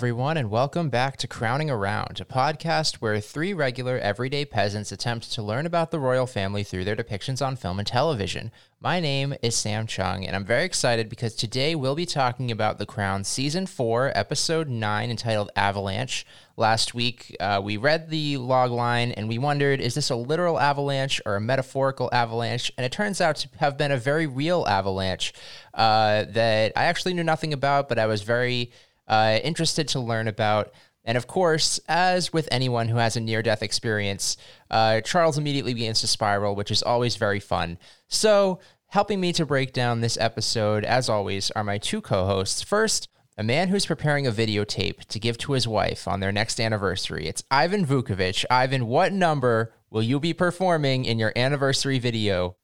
[0.00, 5.30] everyone, and welcome back to Crowning Around, a podcast where three regular, everyday peasants attempt
[5.30, 8.50] to learn about the royal family through their depictions on film and television.
[8.80, 12.78] My name is Sam Chung, and I'm very excited because today we'll be talking about
[12.78, 16.24] The Crown Season 4, Episode 9, entitled Avalanche.
[16.56, 20.58] Last week, uh, we read the log line and we wondered is this a literal
[20.58, 22.72] avalanche or a metaphorical avalanche?
[22.78, 25.34] And it turns out to have been a very real avalanche
[25.74, 28.72] uh, that I actually knew nothing about, but I was very
[29.10, 30.72] uh, interested to learn about.
[31.04, 34.36] And of course, as with anyone who has a near death experience,
[34.70, 37.78] uh, Charles immediately begins to spiral, which is always very fun.
[38.08, 42.62] So, helping me to break down this episode, as always, are my two co hosts.
[42.62, 46.60] First, a man who's preparing a videotape to give to his wife on their next
[46.60, 47.26] anniversary.
[47.26, 48.44] It's Ivan Vukovic.
[48.50, 52.56] Ivan, what number will you be performing in your anniversary video?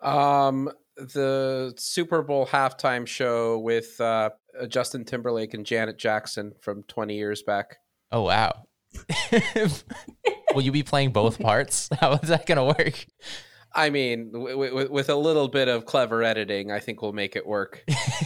[0.00, 4.30] Um, the Super Bowl halftime show with uh,
[4.68, 7.76] Justin Timberlake and Janet Jackson from 20 years back.
[8.10, 8.64] Oh, wow.
[10.54, 11.88] Will you be playing both parts?
[12.00, 13.06] How is that going to work?
[13.74, 17.36] I mean, w- w- with a little bit of clever editing, I think we'll make
[17.36, 17.84] it work.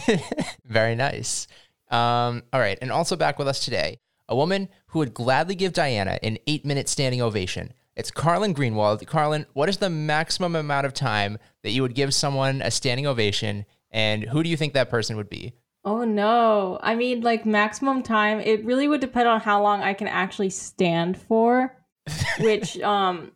[0.65, 1.47] Very nice.
[1.89, 2.77] Um, all right.
[2.81, 6.65] And also back with us today, a woman who would gladly give Diana an eight
[6.65, 7.71] minute standing ovation.
[7.95, 9.05] It's Carlin Greenwald.
[9.07, 13.07] Carlin, what is the maximum amount of time that you would give someone a standing
[13.07, 13.65] ovation?
[13.89, 15.53] And who do you think that person would be?
[15.87, 16.77] Oh no.
[16.83, 20.49] I mean, like maximum time, it really would depend on how long I can actually
[20.49, 21.77] stand for,
[22.41, 23.31] which um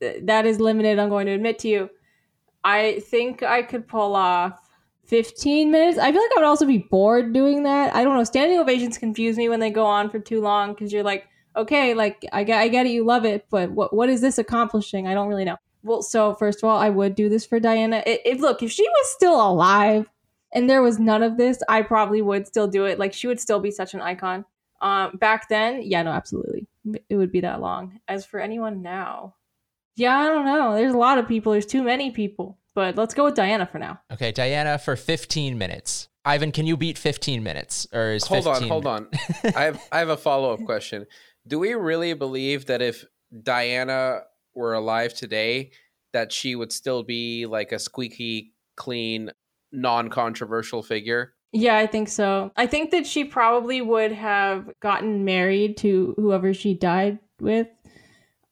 [0.00, 1.88] that is limited, I'm going to admit to you.
[2.62, 4.68] I think I could pull off
[5.06, 5.98] 15 minutes.
[5.98, 7.94] I feel like I would also be bored doing that.
[7.94, 8.24] I don't know.
[8.24, 11.26] Standing ovations confuse me when they go on for too long because you're like,
[11.56, 14.36] okay, like I get, I get it, you love it, but what what is this
[14.36, 15.06] accomplishing?
[15.06, 15.56] I don't really know.
[15.82, 18.02] Well, so first of all, I would do this for Diana.
[18.04, 20.06] If look, if she was still alive,
[20.54, 22.98] and there was none of this, I probably would still do it.
[22.98, 24.44] Like she would still be such an icon.
[24.80, 26.66] Um, back then, yeah, no, absolutely,
[27.08, 28.00] it would be that long.
[28.08, 29.34] As for anyone now,
[29.96, 30.74] yeah, I don't know.
[30.74, 31.52] There's a lot of people.
[31.52, 32.58] There's too many people.
[32.74, 34.00] But let's go with Diana for now.
[34.12, 36.08] Okay, Diana for 15 minutes.
[36.24, 37.86] Ivan, can you beat 15 minutes?
[37.92, 39.08] Or is hold 15 on, hold on.
[39.54, 41.06] I have I have a follow up question.
[41.46, 43.04] Do we really believe that if
[43.42, 44.22] Diana
[44.54, 45.72] were alive today,
[46.12, 49.30] that she would still be like a squeaky clean
[49.74, 51.34] non-controversial figure?
[51.52, 52.50] Yeah, I think so.
[52.56, 57.68] I think that she probably would have gotten married to whoever she died with.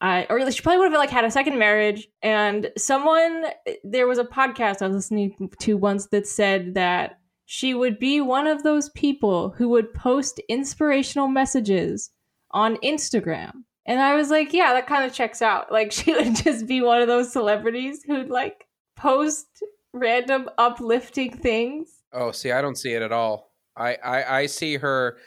[0.01, 3.45] Or she probably would have like had a second marriage and someone
[3.85, 8.19] there was a podcast i was listening to once that said that she would be
[8.19, 12.09] one of those people who would post inspirational messages
[12.51, 13.53] on instagram
[13.85, 16.81] and i was like yeah that kind of checks out like she would just be
[16.81, 18.67] one of those celebrities who'd like
[18.97, 19.63] post
[19.93, 21.89] random uplifting things.
[22.11, 23.51] Oh, see, I don't see it at all.
[23.77, 25.17] I, I, I see her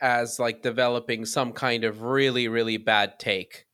[0.00, 3.66] as like developing some kind of really, really bad take.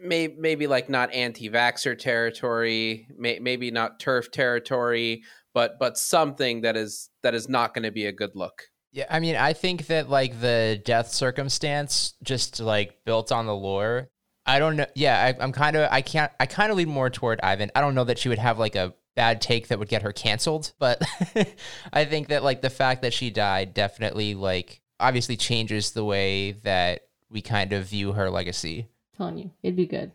[0.00, 5.22] Maybe, eh, maybe like not anti-vaxxer territory, may, maybe not TERF territory,
[5.54, 8.62] but but something that is that is not going to be a good look.
[8.92, 13.54] Yeah, I mean, I think that like the death circumstance just like built on the
[13.56, 14.10] lore.
[14.46, 14.86] I don't know.
[14.94, 17.72] Yeah, I, I'm kind of I can't I kind of lean more toward Ivan.
[17.74, 20.12] I don't know that she would have like a bad take that would get her
[20.12, 20.72] canceled.
[20.78, 21.02] But
[21.92, 26.52] I think that like the fact that she died definitely like obviously changes the way
[26.52, 28.86] that we kind of view her legacy.
[29.14, 30.12] I'm telling you, it'd be good.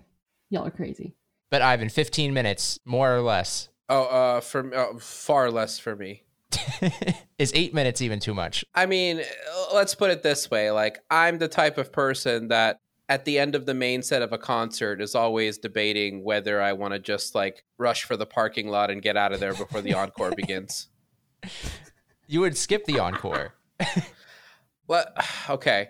[0.49, 1.15] Y'all are crazy.
[1.49, 3.67] But Ivan, 15 minutes, more or less.
[3.89, 6.23] Oh, uh, for uh, far less for me.
[7.37, 8.63] Is eight minutes even too much?
[8.73, 9.21] I mean,
[9.73, 12.79] let's put it this way: like, I'm the type of person that
[13.11, 16.71] at the end of the main set of a concert is always debating whether I
[16.71, 19.81] want to just like rush for the parking lot and get out of there before
[19.81, 20.87] the encore begins.
[22.25, 23.53] You would skip the encore.
[24.87, 25.05] well,
[25.49, 25.89] okay.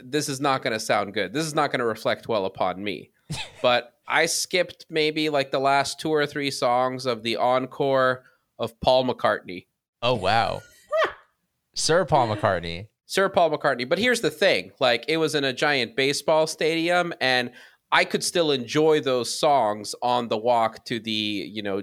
[0.00, 1.32] This is not going to sound good.
[1.32, 3.10] This is not going to reflect well upon me.
[3.60, 8.22] But I skipped maybe like the last two or three songs of the encore
[8.60, 9.66] of Paul McCartney.
[10.00, 10.62] Oh, wow.
[11.74, 12.86] Sir Paul McCartney.
[13.08, 13.88] Sir Paul McCartney.
[13.88, 17.50] But here's the thing like, it was in a giant baseball stadium, and
[17.90, 21.82] I could still enjoy those songs on the walk to the, you know,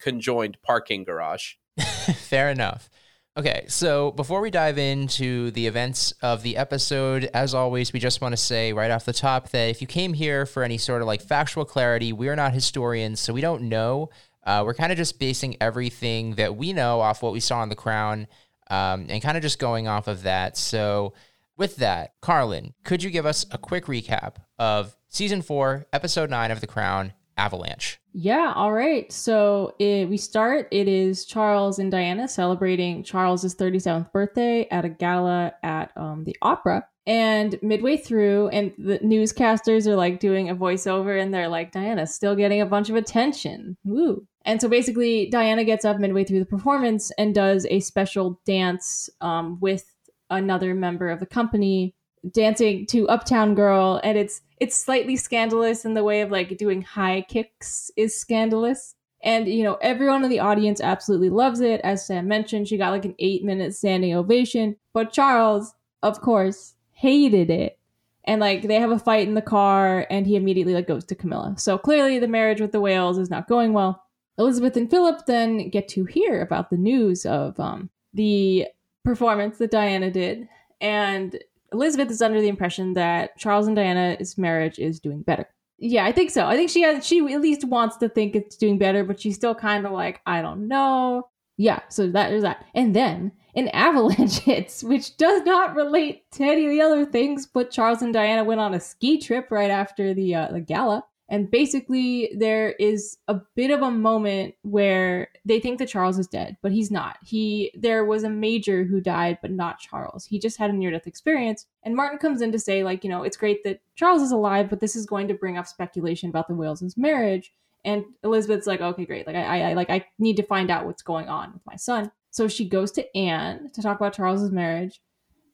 [0.00, 1.54] conjoined parking garage.
[2.16, 2.88] Fair enough.
[3.36, 8.22] Okay, so before we dive into the events of the episode, as always, we just
[8.22, 11.02] want to say right off the top that if you came here for any sort
[11.02, 14.08] of like factual clarity, we're not historians, so we don't know.
[14.44, 17.68] Uh, we're kind of just basing everything that we know off what we saw on
[17.68, 18.28] The Crown
[18.70, 20.56] um, and kind of just going off of that.
[20.56, 21.14] So,
[21.56, 26.50] with that, Carlin, could you give us a quick recap of season four, episode nine
[26.50, 27.98] of The Crown, Avalanche.
[28.12, 29.10] Yeah, all right.
[29.12, 30.68] So it, we start.
[30.70, 36.36] It is Charles and Diana celebrating Charles's 37th birthday at a gala at um, the
[36.42, 36.86] opera.
[37.06, 42.14] And midway through, and the newscasters are like doing a voiceover, and they're like, Diana's
[42.14, 43.76] still getting a bunch of attention.
[43.84, 44.26] Woo.
[44.44, 49.08] And so basically, Diana gets up midway through the performance and does a special dance
[49.20, 49.94] um, with
[50.30, 51.94] another member of the company
[52.32, 56.82] dancing to Uptown Girl, and it's it's slightly scandalous in the way of like doing
[56.82, 58.94] high kicks is scandalous.
[59.22, 61.80] And you know, everyone in the audience absolutely loves it.
[61.82, 64.76] As Sam mentioned, she got like an eight minute standing ovation.
[64.92, 67.78] But Charles, of course, hated it.
[68.26, 71.14] And like they have a fight in the car and he immediately like goes to
[71.14, 71.54] Camilla.
[71.58, 74.03] So clearly the marriage with the Wales is not going well.
[74.38, 78.66] Elizabeth and Philip then get to hear about the news of um, the
[79.04, 80.48] performance that Diana did.
[80.80, 81.38] And
[81.72, 85.48] Elizabeth is under the impression that Charles and Diana's marriage is doing better.
[85.78, 86.46] Yeah, I think so.
[86.46, 89.34] I think she has, she at least wants to think it's doing better, but she's
[89.34, 91.28] still kind of like, I don't know.
[91.56, 92.64] Yeah, so that is that.
[92.74, 97.46] And then an avalanche hits, which does not relate to any of the other things,
[97.46, 101.04] but Charles and Diana went on a ski trip right after the uh, the gala.
[101.28, 106.26] And basically, there is a bit of a moment where they think that Charles is
[106.26, 107.16] dead, but he's not.
[107.24, 110.26] He there was a major who died, but not Charles.
[110.26, 111.66] He just had a near death experience.
[111.82, 114.68] And Martin comes in to say, like, you know, it's great that Charles is alive,
[114.68, 117.52] but this is going to bring up speculation about the Wales' marriage.
[117.86, 119.26] And Elizabeth's like, okay, great.
[119.26, 122.10] Like, I, I, like, I need to find out what's going on with my son.
[122.30, 125.00] So she goes to Anne to talk about Charles's marriage.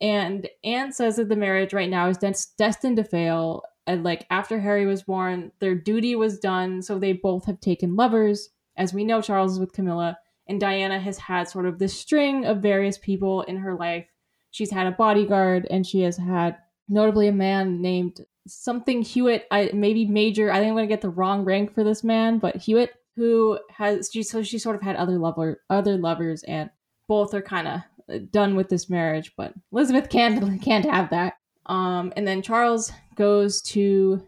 [0.00, 4.26] And Anne says that the marriage right now is des- destined to fail and like
[4.30, 8.50] after Harry was born, their duty was done, so they both have taken lovers.
[8.76, 10.16] As we know, Charles is with Camilla,
[10.48, 14.06] and Diana has had sort of this string of various people in her life.
[14.52, 16.56] She's had a bodyguard, and she has had
[16.88, 19.46] notably a man named something Hewitt.
[19.50, 20.52] I maybe Major.
[20.52, 24.08] I think I'm gonna get the wrong rank for this man, but Hewitt, who has
[24.12, 26.70] she so she sort of had other lover other lovers, and
[27.08, 29.32] both are kind of uh, done with this marriage.
[29.36, 31.34] But Elizabeth can't can't have that.
[31.70, 34.26] Um, and then Charles goes to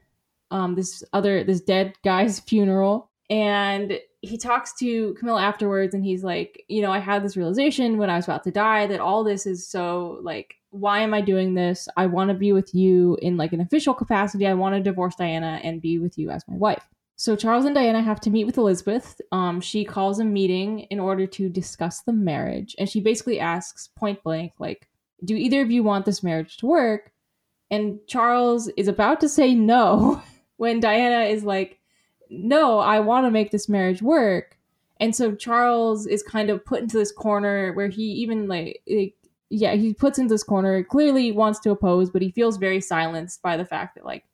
[0.52, 6.22] um, this other this dead guy's funeral, and he talks to Camilla afterwards, and he's
[6.22, 9.24] like, you know, I had this realization when I was about to die that all
[9.24, 11.88] this is so like, why am I doing this?
[11.96, 14.46] I want to be with you in like an official capacity.
[14.46, 16.86] I want to divorce Diana and be with you as my wife.
[17.16, 19.20] So Charles and Diana have to meet with Elizabeth.
[19.32, 23.88] Um, she calls a meeting in order to discuss the marriage, and she basically asks
[23.96, 24.88] point blank, like,
[25.24, 27.12] do either of you want this marriage to work?
[27.72, 30.22] And Charles is about to say no
[30.58, 31.80] when Diana is like,
[32.28, 34.58] no, I want to make this marriage work.
[35.00, 39.14] And so Charles is kind of put into this corner where he even like, like
[39.48, 43.42] yeah, he puts into this corner, clearly wants to oppose, but he feels very silenced
[43.42, 44.24] by the fact that like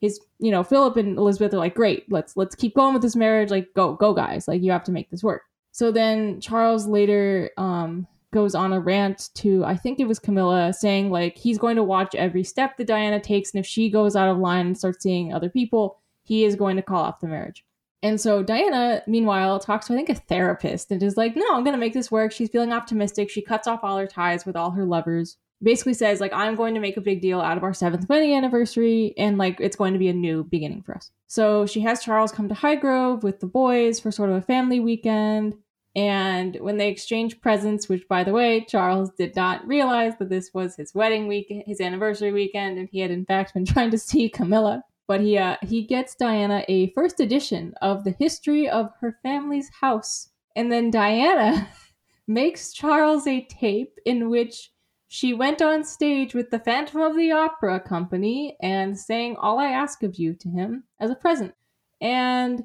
[0.00, 3.16] his, you know, Philip and Elizabeth are like, great, let's let's keep going with this
[3.16, 3.50] marriage.
[3.50, 4.48] Like, go, go guys.
[4.48, 5.42] Like you have to make this work.
[5.72, 10.72] So then Charles later um goes on a rant to I think it was Camilla
[10.72, 14.16] saying like he's going to watch every step that Diana takes and if she goes
[14.16, 17.26] out of line and starts seeing other people, he is going to call off the
[17.26, 17.64] marriage.
[18.02, 21.64] And so Diana, meanwhile, talks to I think a therapist and is like, "No, I'm
[21.64, 23.30] going to make this work." She's feeling optimistic.
[23.30, 25.36] She cuts off all her ties with all her lovers.
[25.60, 28.34] Basically says like, "I'm going to make a big deal out of our 7th wedding
[28.34, 32.02] anniversary and like it's going to be a new beginning for us." So she has
[32.02, 35.54] Charles come to Highgrove with the boys for sort of a family weekend.
[35.98, 40.54] And when they exchanged presents, which by the way, Charles did not realize that this
[40.54, 43.98] was his wedding week, his anniversary weekend, and he had in fact been trying to
[43.98, 44.84] see Camilla.
[45.08, 49.70] But he uh, he gets Diana a first edition of the history of her family's
[49.80, 51.68] house, and then Diana
[52.28, 54.70] makes Charles a tape in which
[55.08, 59.70] she went on stage with the Phantom of the Opera company and sang "All I
[59.70, 61.54] Ask of You" to him as a present,
[62.00, 62.62] and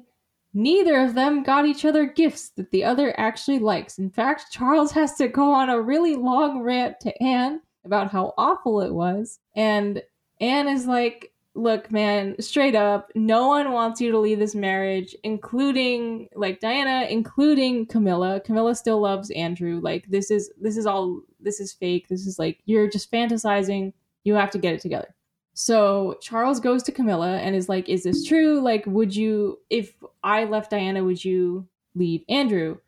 [0.54, 3.98] Neither of them got each other gifts that the other actually likes.
[3.98, 8.34] In fact, Charles has to go on a really long rant to Anne about how
[8.38, 9.40] awful it was.
[9.56, 10.00] And
[10.40, 15.14] Anne is like, Look, man, straight up, no one wants you to leave this marriage,
[15.22, 18.40] including like Diana, including Camilla.
[18.40, 19.78] Camilla still loves Andrew.
[19.80, 22.08] Like this is this is all this is fake.
[22.08, 23.92] This is like you're just fantasizing.
[24.24, 25.14] You have to get it together.
[25.54, 28.60] So Charles goes to Camilla and is like, Is this true?
[28.60, 32.78] Like, would you, if I left Diana, would you leave Andrew?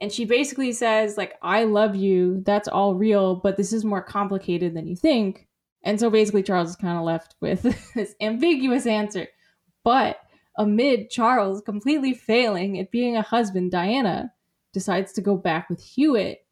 [0.00, 2.42] And she basically says, like, I love you.
[2.44, 5.48] That's all real, but this is more complicated than you think.
[5.82, 7.62] And so basically, Charles is kind of left with
[7.94, 9.28] this ambiguous answer.
[9.84, 10.18] But
[10.56, 14.32] amid Charles completely failing at being a husband, Diana
[14.72, 16.44] decides to go back with Hewitt,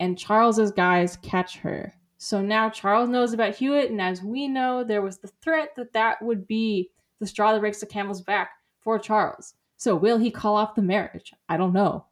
[0.00, 1.94] and Charles's guys catch her.
[2.18, 5.92] So now Charles knows about Hewitt, and as we know, there was the threat that
[5.92, 9.54] that would be the straw that breaks the camel's back for Charles.
[9.76, 11.32] So will he call off the marriage?
[11.48, 12.06] I don't know,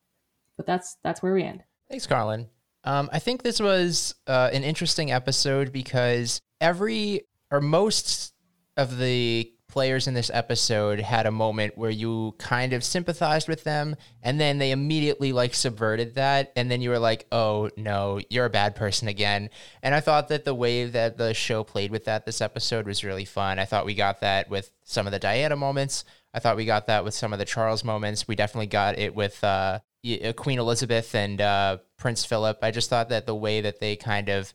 [0.57, 1.65] but that's that's where we end.
[1.91, 2.49] Thanks, Carlin.
[2.85, 8.33] Um, I think this was uh, an interesting episode because every or most
[8.77, 13.65] of the players in this episode had a moment where you kind of sympathized with
[13.65, 18.21] them and then they immediately like subverted that and then you were like oh no
[18.31, 19.51] you're a bad person again.
[19.83, 23.05] And i thought that the way that the show played with that this episode was
[23.05, 23.59] really fun.
[23.59, 26.05] I thought we got that with some of the diana moments.
[26.33, 28.29] I thought we got that with some of the charles moments.
[28.29, 29.81] We definitely got it with uh,
[30.25, 32.59] uh queen elizabeth and uh, prince philip.
[32.63, 34.53] I just thought that the way that they kind of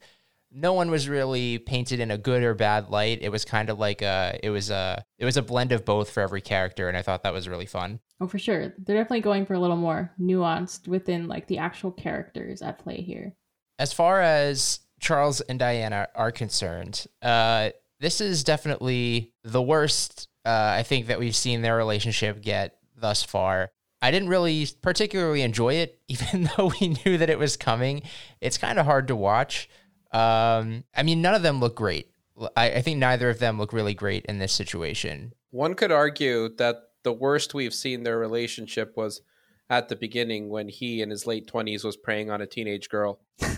[0.54, 3.20] no one was really painted in a good or bad light.
[3.22, 6.10] It was kind of like a it was a it was a blend of both
[6.10, 8.00] for every character, and I thought that was really fun.
[8.20, 8.74] Oh, for sure.
[8.78, 13.02] They're definitely going for a little more nuanced within like the actual characters at play
[13.02, 13.34] here.
[13.80, 20.76] As far as Charles and Diana are concerned, uh, this is definitely the worst uh,
[20.78, 23.72] I think that we've seen their relationship get thus far.
[24.02, 28.02] I didn't really particularly enjoy it, even though we knew that it was coming.
[28.40, 29.70] It's kind of hard to watch.
[30.12, 32.10] Um, I mean, none of them look great.
[32.56, 35.34] I, I think neither of them look really great in this situation.
[35.52, 39.22] One could argue that the worst we've seen their relationship was
[39.70, 43.20] at the beginning when he in his late 20s was preying on a teenage girl.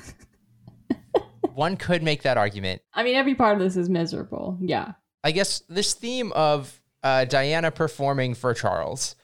[1.54, 2.82] One could make that argument.
[2.94, 4.58] I mean, every part of this is miserable.
[4.62, 4.94] Yeah.
[5.24, 9.16] I guess this theme of uh, Diana performing for Charles,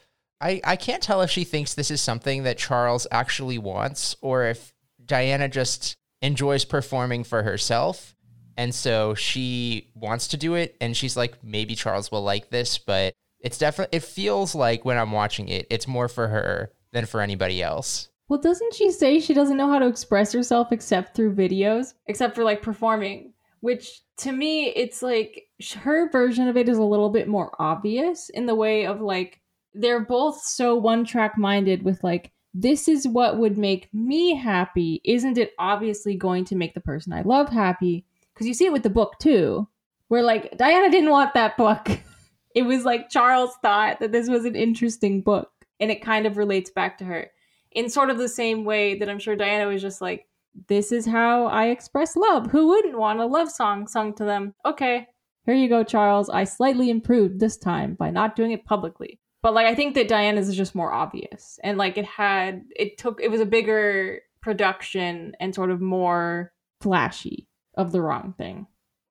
[0.42, 4.46] I, I can't tell if she thinks this is something that Charles actually wants or
[4.46, 8.16] if Diana just enjoys performing for herself.
[8.58, 10.76] And so she wants to do it.
[10.82, 14.98] And she's like, maybe Charles will like this, but it's definitely, it feels like when
[14.98, 18.10] I'm watching it, it's more for her than for anybody else.
[18.28, 22.36] Well, doesn't she say she doesn't know how to express herself except through videos, except
[22.36, 23.34] for like performing?
[23.62, 25.48] Which to me, it's like
[25.82, 29.40] her version of it is a little bit more obvious in the way of like,
[29.74, 35.01] they're both so one track minded with like, this is what would make me happy.
[35.03, 38.06] Isn't it obviously going to make the person I love happy?
[38.34, 39.68] Because you see it with the book too,
[40.08, 41.88] where like Diana didn't want that book.
[42.56, 46.38] it was like Charles thought that this was an interesting book, and it kind of
[46.38, 47.29] relates back to her
[47.72, 50.25] in sort of the same way that I'm sure Diana was just like,
[50.68, 52.50] this is how I express love.
[52.51, 54.56] Who wouldn't want a love song sung to them?
[54.65, 55.08] Okay,
[55.46, 56.29] here you go, Charles.
[56.29, 59.20] I slightly improved this time by not doing it publicly.
[59.41, 61.60] But like I think that Diana's is just more obvious.
[61.63, 66.51] And like it had it took it was a bigger production and sort of more
[66.81, 68.67] flashy of the wrong thing.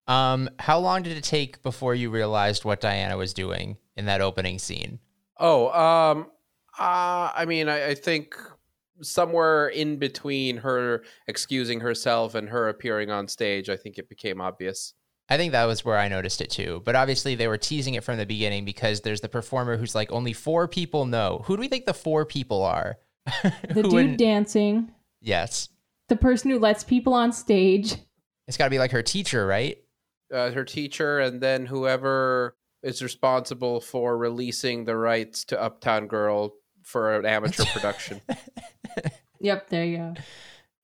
[0.07, 4.21] Um how long did it take before you realized what Diana was doing in that
[4.21, 4.99] opening scene?
[5.39, 6.27] Oh, um
[6.79, 8.35] uh I mean I, I think
[9.01, 14.41] somewhere in between her excusing herself and her appearing on stage, I think it became
[14.41, 14.95] obvious.
[15.29, 16.83] I think that was where I noticed it too.
[16.85, 20.11] But obviously, they were teasing it from the beginning because there's the performer who's like,
[20.11, 21.43] only four people know.
[21.45, 22.99] Who do we think the four people are?
[23.69, 24.91] the dude dancing.
[25.21, 25.69] Yes.
[26.09, 27.97] The person who lets people on stage.
[28.47, 29.77] It's got to be like her teacher, right?
[30.33, 36.55] Uh, her teacher, and then whoever is responsible for releasing the rights to Uptown Girl
[36.83, 38.23] for an amateur production.
[39.41, 40.15] Yep, there you go.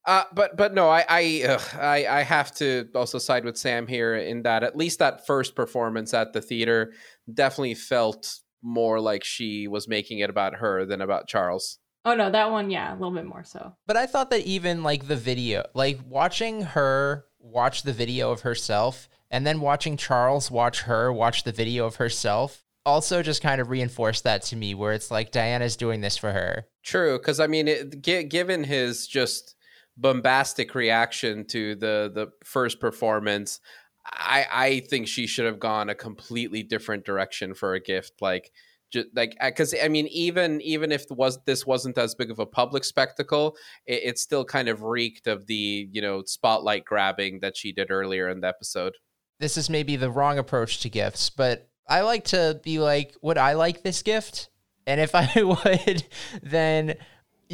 [0.07, 3.87] Uh, but but no, I I, ugh, I I have to also side with Sam
[3.87, 6.93] here in that at least that first performance at the theater
[7.33, 11.79] definitely felt more like she was making it about her than about Charles.
[12.05, 13.75] Oh no, that one, yeah, a little bit more so.
[13.87, 18.43] But I thought that even like the video, like watching her watch the video of
[18.43, 23.61] herself and then watching Charles watch her watch the video of herself also just kind
[23.61, 26.67] of reinforced that to me where it's like Diana's doing this for her.
[26.83, 29.55] True, cuz I mean, it, given his just
[29.97, 33.61] bombastic reaction to the the first performance
[34.07, 38.51] i i think she should have gone a completely different direction for a gift like
[38.95, 42.47] just like because i mean even even if was this wasn't as big of a
[42.47, 47.57] public spectacle it, it still kind of reeked of the you know spotlight grabbing that
[47.57, 48.95] she did earlier in the episode.
[49.41, 53.39] This is maybe the wrong approach to gifts but i like to be like would
[53.39, 54.49] i like this gift?
[54.87, 56.05] And if i would
[56.43, 56.97] then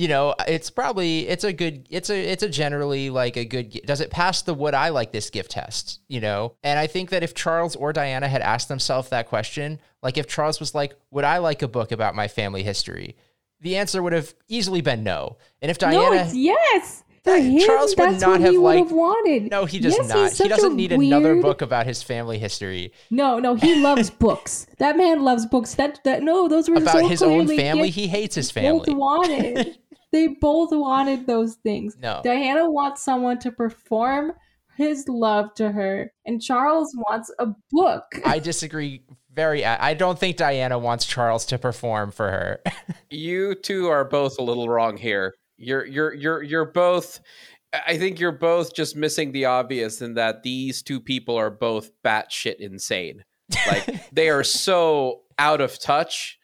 [0.01, 3.83] you know, it's probably it's a good it's a it's a generally like a good
[3.85, 6.55] does it pass the would I like this gift test, you know?
[6.63, 10.27] And I think that if Charles or Diana had asked themselves that question, like if
[10.27, 13.15] Charles was like, "Would I like a book about my family history?"
[13.61, 15.37] The answer would have easily been no.
[15.61, 17.05] And if Diana No, it's yes.
[17.23, 19.51] Him, Charles would not have liked wanted.
[19.51, 20.33] No, he does yes, not.
[20.33, 21.13] He doesn't need weird...
[21.13, 22.95] another book about his family history.
[23.11, 24.67] No, no, he loves books.
[24.79, 25.75] That man loves books.
[25.75, 27.91] That that no, those were about so his own family.
[27.91, 28.95] He hates his family.
[28.95, 29.77] Wanted.
[30.13, 31.97] they both wanted those things.
[32.01, 34.33] No, Diana wants someone to perform
[34.77, 38.05] his love to her, and Charles wants a book.
[38.25, 39.03] I disagree
[39.33, 39.65] very.
[39.65, 42.61] I don't think Diana wants Charles to perform for her.
[43.11, 45.35] you two are both a little wrong here.
[45.57, 47.21] You're you're you're you're both.
[47.73, 51.91] I think you're both just missing the obvious in that these two people are both
[52.05, 53.23] batshit insane.
[53.67, 56.40] Like they are so out of touch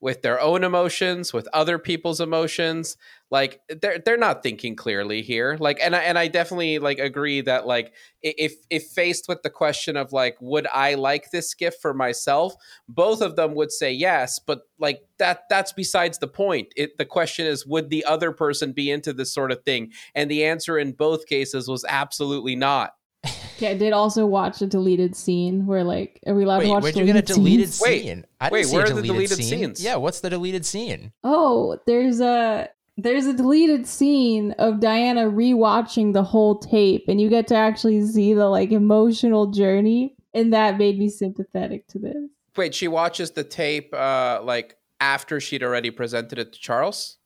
[0.00, 2.96] with their own emotions, with other people's emotions.
[3.30, 5.56] Like they're they're not thinking clearly here.
[5.60, 9.50] Like and I, and I definitely like agree that like if if faced with the
[9.50, 12.54] question of like would I like this gift for myself,
[12.88, 16.72] both of them would say yes, but like that that's besides the point.
[16.76, 19.92] It the question is would the other person be into this sort of thing?
[20.14, 22.94] And the answer in both cases was absolutely not.
[23.60, 26.70] Yeah, I did also watch a deleted scene where like are we allowed Wait, to
[26.70, 27.80] watch where'd you get a deleted scenes?
[27.80, 28.26] Wait, scene?
[28.40, 29.58] I didn't wait, see where a are the deleted deleted scene.
[29.58, 29.84] scenes?
[29.84, 31.12] Yeah, what's the deleted scene?
[31.24, 37.28] Oh, there's a there's a deleted scene of Diana rewatching the whole tape and you
[37.28, 42.16] get to actually see the like emotional journey and that made me sympathetic to this.
[42.56, 47.17] Wait, she watches the tape uh like after she'd already presented it to Charles?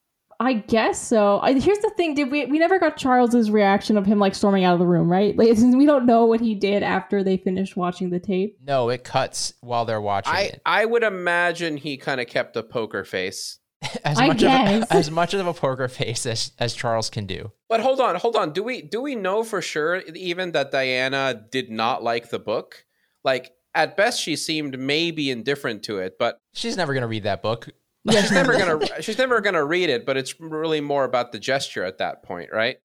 [0.42, 1.38] I guess so.
[1.40, 4.64] I, here's the thing: did we we never got Charles's reaction of him like storming
[4.64, 5.36] out of the room, right?
[5.36, 8.58] Like we don't know what he did after they finished watching the tape.
[8.60, 10.62] No, it cuts while they're watching I it.
[10.66, 13.60] I would imagine he kind of kept a poker face.
[14.04, 14.84] As I much guess.
[14.84, 17.50] of a, as much of a poker face as, as Charles can do.
[17.68, 18.52] But hold on, hold on.
[18.52, 22.84] Do we do we know for sure even that Diana did not like the book?
[23.24, 27.42] Like at best she seemed maybe indifferent to it, but She's never gonna read that
[27.42, 27.70] book.
[28.10, 31.32] She's never going to she's never going to read it, but it's really more about
[31.32, 32.78] the gesture at that point, right?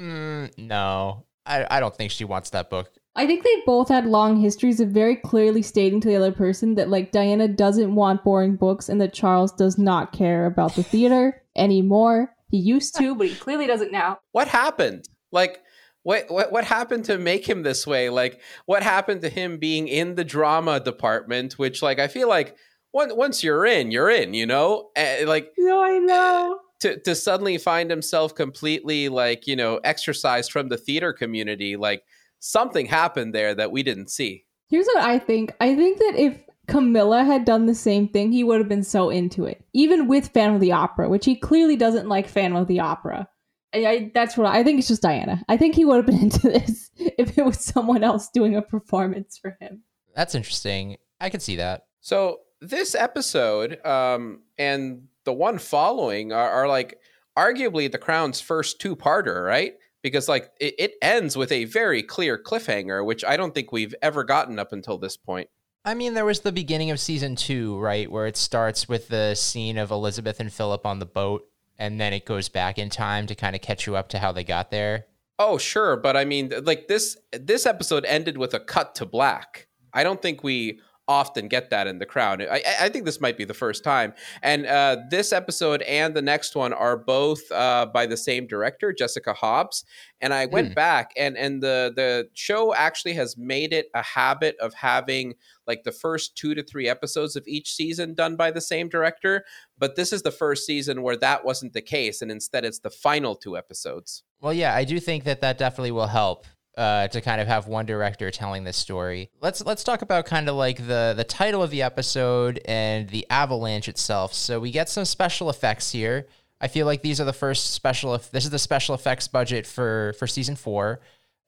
[0.00, 2.90] Mm, no, I, I don't think she wants that book.
[3.16, 6.74] I think they both had long histories of very clearly stating to the other person
[6.74, 10.82] that like Diana doesn't want boring books and that Charles does not care about the
[10.82, 12.34] theater anymore.
[12.50, 14.18] He used to, but he clearly doesn't now.
[14.32, 15.08] What happened?
[15.30, 15.60] Like
[16.02, 18.10] what, what what happened to make him this way?
[18.10, 22.56] Like what happened to him being in the drama department, which like I feel like
[22.94, 24.90] once once you're in, you're in, you know?
[24.96, 26.58] Eh, like No, I know.
[26.80, 32.02] to to suddenly find himself completely like, you know, exercised from the theater community, like
[32.38, 34.44] something happened there that we didn't see.
[34.68, 35.52] Here's what I think.
[35.60, 39.10] I think that if Camilla had done the same thing, he would have been so
[39.10, 42.68] into it, even with Phantom of the Opera, which he clearly doesn't like Phantom of
[42.68, 43.28] the Opera.
[43.74, 44.78] I, I, that's what I, I think.
[44.78, 45.44] It's just Diana.
[45.48, 48.62] I think he would have been into this if it was someone else doing a
[48.62, 49.82] performance for him.
[50.14, 50.96] That's interesting.
[51.20, 51.82] I can see that.
[52.00, 56.98] So this episode um, and the one following are, are like
[57.36, 59.74] arguably the Crown's first two-parter, right?
[60.02, 63.94] Because like it, it ends with a very clear cliffhanger, which I don't think we've
[64.02, 65.48] ever gotten up until this point.
[65.84, 69.34] I mean, there was the beginning of season two, right, where it starts with the
[69.34, 71.46] scene of Elizabeth and Philip on the boat,
[71.78, 74.32] and then it goes back in time to kind of catch you up to how
[74.32, 75.06] they got there.
[75.38, 79.66] Oh, sure, but I mean, like this this episode ended with a cut to black.
[79.92, 82.40] I don't think we often get that in the crown.
[82.42, 84.14] I, I think this might be the first time.
[84.42, 88.92] And uh, this episode and the next one are both uh, by the same director,
[88.92, 89.84] Jessica Hobbs.
[90.20, 90.74] And I went Hmm.
[90.74, 95.34] back, and and the the show actually has made it a habit of having
[95.66, 99.44] like the first two to three episodes of each season done by the same director.
[99.76, 102.88] But this is the first season where that wasn't the case, and instead it's the
[102.90, 104.22] final two episodes.
[104.40, 107.66] Well, yeah, I do think that that definitely will help uh, to kind of have
[107.66, 109.30] one director telling this story.
[109.40, 113.26] Let's let's talk about kind of like the the title of the episode and the
[113.30, 114.34] avalanche itself.
[114.34, 116.26] So we get some special effects here.
[116.60, 118.18] I feel like these are the first special.
[118.32, 121.00] This is the special effects budget for for season four,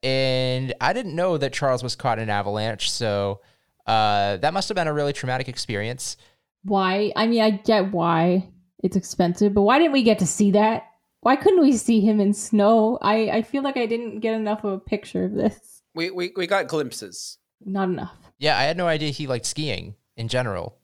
[0.03, 2.91] and I didn't know that Charles was caught in an avalanche.
[2.91, 3.41] So
[3.85, 6.17] uh, that must have been a really traumatic experience.
[6.63, 7.11] Why?
[7.15, 8.49] I mean, I get why
[8.83, 10.83] it's expensive, but why didn't we get to see that?
[11.27, 12.99] Why couldn't we see him in snow?
[13.01, 15.81] I, I feel like I didn't get enough of a picture of this.
[15.93, 18.15] We we, we got glimpses Not enough.
[18.39, 20.77] Yeah, I had no idea he liked skiing in general.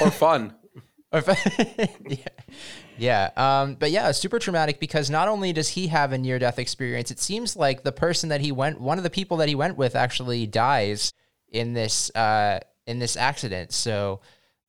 [0.00, 0.54] or fun.
[1.12, 2.54] Or if- yeah.
[2.96, 3.30] Yeah.
[3.36, 7.10] Um, but yeah, super traumatic because not only does he have a near death experience,
[7.10, 9.76] it seems like the person that he went, one of the people that he went
[9.76, 11.12] with actually dies
[11.48, 13.72] in this, uh, in this accident.
[13.72, 14.20] So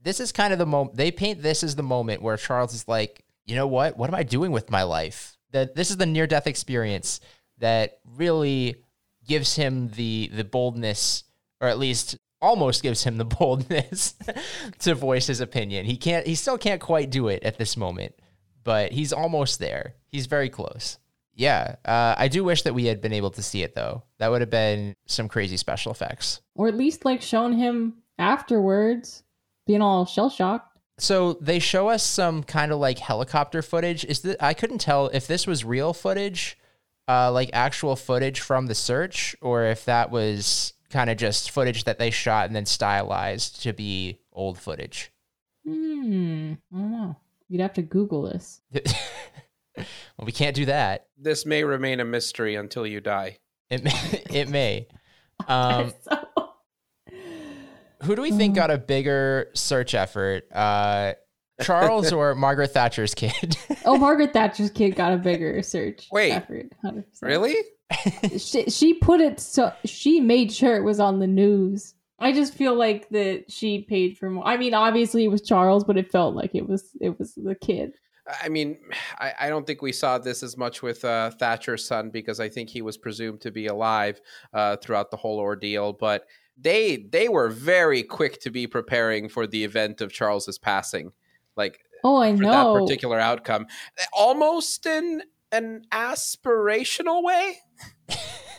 [0.01, 2.88] this is kind of the moment they paint this as the moment where Charles is
[2.89, 3.97] like, you know what?
[3.97, 5.38] What am I doing with my life?
[5.51, 7.19] That this is the near death experience
[7.58, 8.75] that really
[9.27, 11.23] gives him the, the boldness,
[11.60, 14.15] or at least almost gives him the boldness
[14.80, 15.86] to voice his opinion.
[15.86, 18.15] He can't he still can't quite do it at this moment,
[18.63, 19.95] but he's almost there.
[20.08, 20.97] He's very close.
[21.34, 24.04] Yeah, uh, I do wish that we had been able to see it though.
[24.19, 26.41] That would have been some crazy special effects.
[26.56, 29.23] Or at least like shown him afterwards
[29.65, 30.70] being all shell shocked.
[31.01, 34.05] So they show us some kind of like helicopter footage.
[34.05, 36.59] Is that I couldn't tell if this was real footage,
[37.07, 41.85] uh, like actual footage from the search, or if that was kind of just footage
[41.85, 45.11] that they shot and then stylized to be old footage.
[45.65, 46.53] Hmm.
[46.73, 47.15] I don't know.
[47.49, 48.61] You'd have to Google this.
[49.75, 49.85] well,
[50.23, 51.07] we can't do that.
[51.17, 53.39] This may remain a mystery until you die.
[53.71, 54.23] It may.
[54.29, 54.87] It may.
[55.47, 56.27] Um, So-
[58.03, 60.51] who do we think got a bigger search effort?
[60.51, 61.13] Uh,
[61.61, 63.57] Charles or Margaret Thatcher's kid?
[63.85, 66.31] oh, Margaret Thatcher's kid got a bigger search Wait.
[66.31, 66.67] effort.
[66.83, 67.03] 100%.
[67.21, 67.55] Really?
[68.37, 71.93] She, she put it so she made sure it was on the news.
[72.19, 74.47] I just feel like that she paid for more.
[74.47, 77.55] I mean, obviously it was Charles, but it felt like it was it was the
[77.55, 77.93] kid.
[78.41, 78.77] I mean,
[79.19, 82.47] I, I don't think we saw this as much with uh, Thatcher's son because I
[82.47, 84.21] think he was presumed to be alive
[84.53, 85.93] uh, throughout the whole ordeal.
[85.93, 91.11] But they they were very quick to be preparing for the event of Charles's passing,
[91.55, 92.73] like Oh, I for know.
[92.73, 93.67] that particular outcome,
[94.11, 97.57] almost in an aspirational way.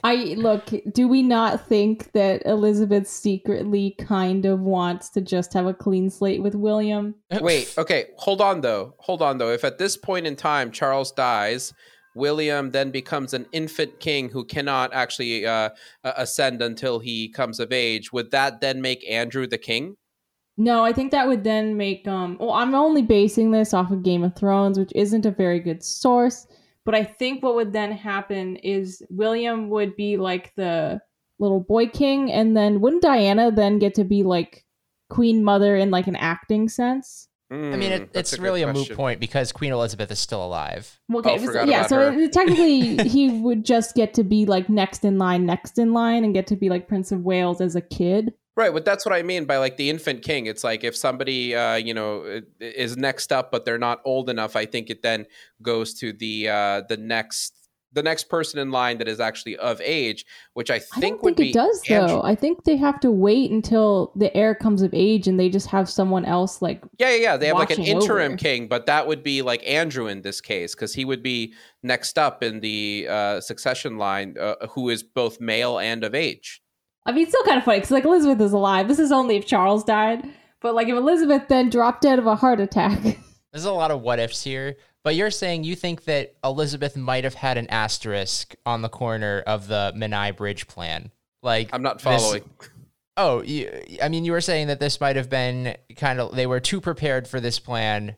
[0.05, 5.67] I look, do we not think that Elizabeth secretly kind of wants to just have
[5.67, 7.15] a clean slate with William?
[7.41, 8.95] Wait, okay, hold on though.
[8.99, 9.51] Hold on though.
[9.51, 11.73] If at this point in time Charles dies,
[12.15, 15.71] William then becomes an infant king who cannot actually uh,
[16.05, 18.13] ascend until he comes of age.
[18.13, 19.97] Would that then make Andrew the king?
[20.57, 24.03] No, I think that would then make um well, I'm only basing this off of
[24.03, 26.47] Game of Thrones, which isn't a very good source,
[26.85, 31.01] but I think what would then happen is William would be like the
[31.39, 34.65] little boy king and then wouldn't Diana then get to be like
[35.09, 37.29] queen mother in like an acting sense?
[37.53, 40.99] I mean, it, it's really a moot point because Queen Elizabeth is still alive.
[41.09, 44.69] Well, Okay, Oh, so- yeah, so it- technically he would just get to be like
[44.69, 47.77] next in line, next in line and get to be like Prince of Wales as
[47.77, 48.33] a kid.
[48.55, 50.45] Right, but that's what I mean by like the infant king.
[50.47, 54.57] It's like if somebody, uh, you know, is next up, but they're not old enough.
[54.57, 55.25] I think it then
[55.63, 57.55] goes to the uh, the next
[57.95, 60.25] the next person in line that is actually of age,
[60.55, 62.23] which I I think don't would think be it does Andrew- though.
[62.23, 65.67] I think they have to wait until the heir comes of age and they just
[65.69, 67.37] have someone else like Yeah, yeah, yeah.
[67.37, 68.37] They have like an interim over.
[68.39, 72.19] king, but that would be like Andrew in this case because he would be next
[72.19, 76.63] up in the uh, succession line, uh, who is both male and of age.
[77.05, 78.89] I mean, it's still kind of funny because like Elizabeth is alive.
[78.89, 80.25] This is only if Charles died,
[80.61, 83.01] but like if Elizabeth then dropped dead of a heart attack.
[83.53, 87.25] There's a lot of what ifs here, but you're saying you think that Elizabeth might
[87.25, 91.11] have had an asterisk on the corner of the Menai Bridge plan.
[91.43, 92.45] Like I'm not this- following.
[93.19, 93.71] Oh, you,
[94.03, 96.81] I mean, you were saying that this might have been kind of they were too
[96.81, 98.17] prepared for this plan,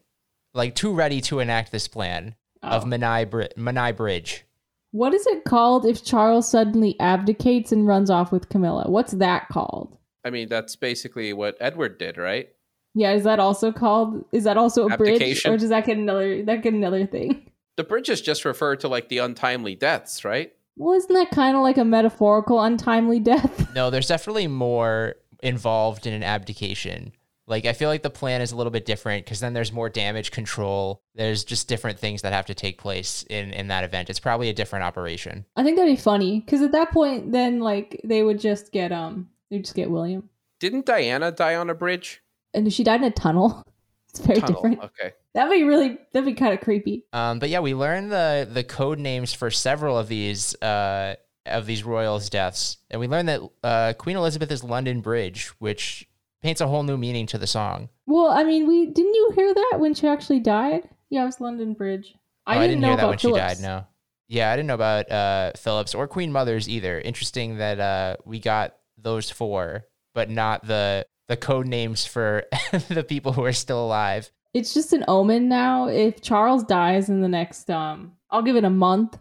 [0.52, 2.86] like too ready to enact this plan of Oh.
[2.86, 4.44] Menai, Bri- Menai Bridge.
[4.92, 8.88] What is it called if Charles suddenly abdicates and runs off with Camilla?
[8.88, 9.98] What's that called?
[10.24, 12.50] I mean, that's basically what Edward did, right?
[12.94, 14.24] Yeah, is that also called?
[14.32, 16.44] Is that also a bridge, or does that get another?
[16.44, 17.50] That get another thing?
[17.76, 20.52] The bridges just refer to like the untimely deaths, right?
[20.76, 23.74] Well, isn't that kind of like a metaphorical untimely death?
[23.74, 27.12] No, there's definitely more involved in an abdication.
[27.46, 29.90] Like I feel like the plan is a little bit different because then there's more
[29.90, 31.02] damage control.
[31.14, 34.08] There's just different things that have to take place in in that event.
[34.08, 35.44] It's probably a different operation.
[35.56, 38.92] I think that'd be funny because at that point, then like they would just get
[38.92, 40.30] um, they would just get William,
[40.60, 42.22] Didn't Diana die on a bridge?
[42.54, 43.62] And she died in a tunnel.
[44.14, 44.54] It's very Tunnel.
[44.54, 44.78] different.
[44.80, 45.12] Okay.
[45.34, 47.04] That'd be really that'd be kind of creepy.
[47.12, 51.66] Um, but yeah, we learned the the code names for several of these uh, of
[51.66, 56.08] these royals' deaths, and we learned that uh, Queen Elizabeth is London Bridge, which
[56.42, 57.88] paints a whole new meaning to the song.
[58.06, 60.88] Well, I mean, we didn't you hear that when she actually died?
[61.10, 62.14] Yeah, it was London Bridge.
[62.46, 63.56] Oh, I didn't, know hear that about when Philip's.
[63.58, 63.68] she died.
[63.68, 63.84] No.
[64.28, 67.00] Yeah, I didn't know about uh, Philip's or Queen Mother's either.
[67.00, 72.44] Interesting that uh, we got those four, but not the the code names for
[72.88, 74.30] the people who are still alive.
[74.52, 75.88] It's just an omen now.
[75.88, 79.18] If Charles dies in the next, um, I'll give it a month.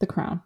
[0.00, 0.42] The crown.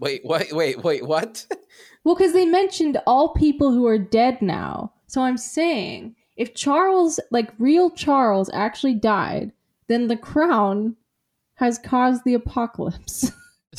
[0.00, 1.46] Wait, wait, wait, wait, what?
[2.04, 4.92] Well, because they mentioned all people who are dead now.
[5.06, 9.52] So I'm saying if Charles, like real Charles, actually died,
[9.88, 10.96] then the crown
[11.54, 13.30] has caused the apocalypse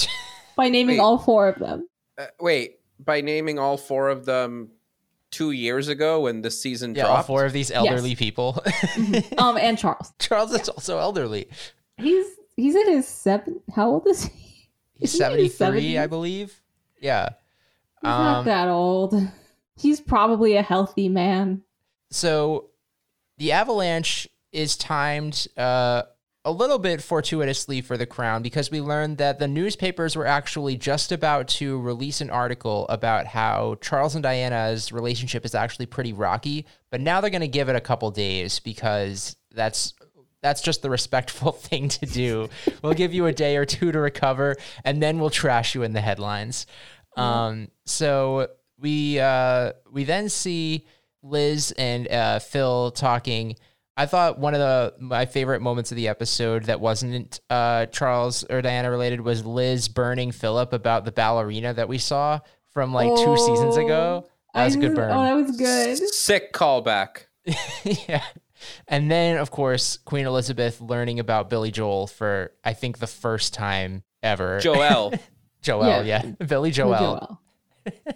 [0.58, 1.03] by naming Wait.
[1.03, 1.88] all four of them.
[2.17, 4.71] Uh, wait, by naming all four of them
[5.31, 8.63] two years ago when the season Yeah, all four of these elderly people.
[9.38, 10.13] Um, and Charles.
[10.19, 11.47] Charles is also elderly.
[11.97, 13.61] He's he's in his seven.
[13.75, 14.69] How old is he?
[14.99, 16.61] He's Isn't he in seventy his three, I believe.
[17.01, 17.29] Yeah.
[18.01, 19.13] He's not Um, that old.
[19.77, 21.63] He's probably a healthy man.
[22.11, 22.69] So
[23.38, 26.03] the avalanche is timed uh,
[26.45, 30.77] a little bit fortuitously for the crown because we learned that the newspapers were actually
[30.77, 36.13] just about to release an article about how Charles and Diana's relationship is actually pretty
[36.13, 39.95] rocky, but now they're going to give it a couple days because that's
[40.41, 42.47] that's just the respectful thing to do.
[42.84, 45.93] we'll give you a day or two to recover and then we'll trash you in
[45.93, 46.67] the headlines.
[47.17, 50.86] Um, so we uh, we then see
[51.23, 53.55] Liz and uh, Phil talking.
[53.97, 58.43] I thought one of the my favorite moments of the episode that wasn't uh, Charles
[58.43, 62.39] or Diana related was Liz burning Philip about the ballerina that we saw
[62.71, 64.27] from like two seasons ago.
[64.53, 65.12] That was a good burn.
[65.12, 65.97] Oh, that was good.
[66.13, 67.25] Sick callback.
[68.08, 68.23] yeah.
[68.88, 73.53] And then, of course, Queen Elizabeth learning about Billy Joel for, I think, the first
[73.53, 74.60] time ever.
[74.60, 75.13] Joel.
[75.62, 76.23] Joel, yeah.
[76.23, 76.45] Yeah.
[76.45, 77.39] Billy Joel.
[77.86, 78.12] Joel.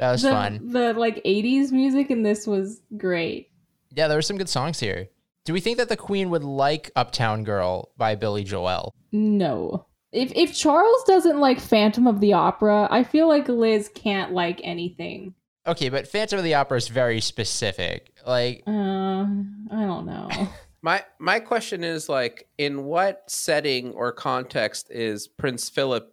[0.00, 0.70] That was the, fun.
[0.72, 3.49] The like 80s music in this was great.
[3.94, 5.08] Yeah, there were some good songs here.
[5.44, 8.94] Do we think that the Queen would like Uptown Girl by Billy Joel?
[9.12, 9.86] No.
[10.12, 14.60] If if Charles doesn't like Phantom of the Opera, I feel like Liz can't like
[14.64, 15.34] anything.
[15.66, 18.12] Okay, but Phantom of the Opera is very specific.
[18.26, 19.26] Like, Uh,
[19.70, 20.28] I don't know.
[20.82, 26.10] My my question is like, in what setting or context is Prince Philip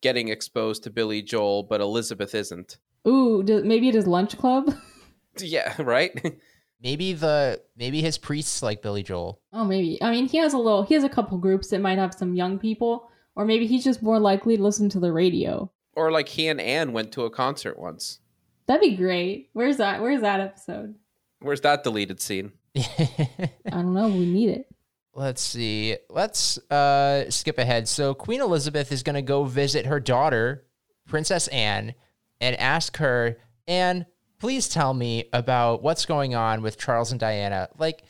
[0.00, 2.78] getting exposed to Billy Joel, but Elizabeth isn't?
[3.06, 4.74] Ooh, do, maybe it is Lunch Club.
[5.40, 6.10] Yeah, right.
[6.82, 9.40] Maybe the maybe his priests like Billy Joel.
[9.52, 9.98] Oh, maybe.
[10.02, 10.82] I mean, he has a little.
[10.82, 14.02] He has a couple groups that might have some young people, or maybe he's just
[14.02, 15.70] more likely to listen to the radio.
[15.94, 18.20] or like he and Anne went to a concert once.
[18.66, 19.50] That'd be great.
[19.54, 20.00] Where's that?
[20.02, 20.94] Where's that episode?
[21.40, 22.52] Where's that deleted scene?
[22.76, 24.08] I don't know.
[24.08, 24.66] We need it.
[25.14, 25.96] Let's see.
[26.10, 27.88] Let's uh, skip ahead.
[27.88, 30.66] So Queen Elizabeth is going to go visit her daughter,
[31.08, 31.94] Princess Anne,
[32.40, 34.06] and ask her, Anne,
[34.38, 37.68] please tell me about what's going on with Charles and Diana.
[37.78, 38.02] Like,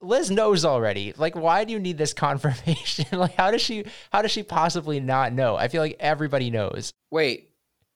[0.00, 1.12] Liz knows already.
[1.16, 3.06] Like, why do you need this confirmation?
[3.12, 3.84] like, how does she?
[4.12, 5.56] How does she possibly not know?
[5.56, 6.92] I feel like everybody knows.
[7.10, 7.50] Wait,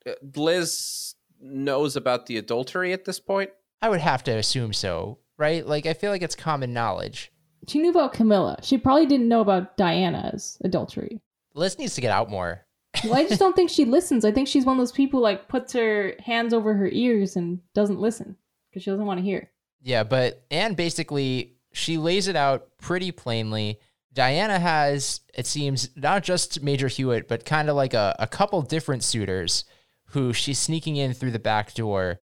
[0.07, 3.51] uh, Liz knows about the adultery at this point.
[3.83, 5.67] I would have to assume so, right?
[5.67, 7.31] Like, I feel like it's common knowledge.
[7.69, 8.59] She knew about Camilla.
[8.63, 11.21] She probably didn't know about Diana's adultery.
[11.55, 12.66] Liz needs to get out more.
[13.05, 14.25] Well, I just don't think she listens.
[14.25, 17.61] I think she's one of those people like puts her hands over her ears and
[17.75, 18.37] doesn't listen
[18.71, 19.51] because she doesn't want to hear.
[19.83, 23.79] Yeah, but Anne basically she lays it out pretty plainly.
[24.13, 28.63] Diana has, it seems, not just Major Hewitt, but kind of like a, a couple
[28.63, 29.65] different suitors
[30.07, 32.21] who she's sneaking in through the back door.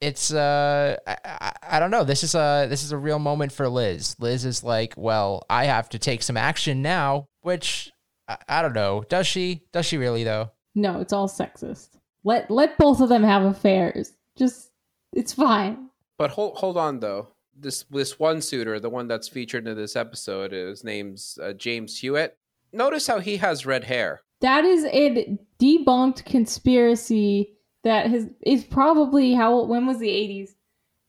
[0.00, 2.04] It's uh I, I, I don't know.
[2.04, 4.16] This is a this is a real moment for Liz.
[4.18, 7.90] Liz is like, well, I have to take some action now, which
[8.30, 9.04] I, I don't know.
[9.08, 9.64] Does she?
[9.72, 10.50] Does she really though?
[10.74, 11.90] No, it's all sexist.
[12.24, 14.12] Let let both of them have affairs.
[14.36, 14.70] Just
[15.12, 15.88] it's fine.
[16.16, 17.28] But hold hold on though.
[17.58, 21.98] This this one suitor, the one that's featured in this episode, his name's uh, James
[21.98, 22.38] Hewitt.
[22.72, 24.20] Notice how he has red hair.
[24.40, 30.50] That is a debunked conspiracy that has is probably how when was the 80s?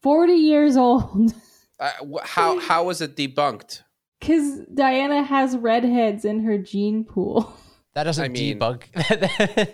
[0.01, 1.33] 40 years old.
[1.81, 3.81] Uh, how how was it debunked?
[4.21, 7.53] Cuz Diana has redheads in her gene pool.
[7.93, 8.83] That doesn't I mean- debug.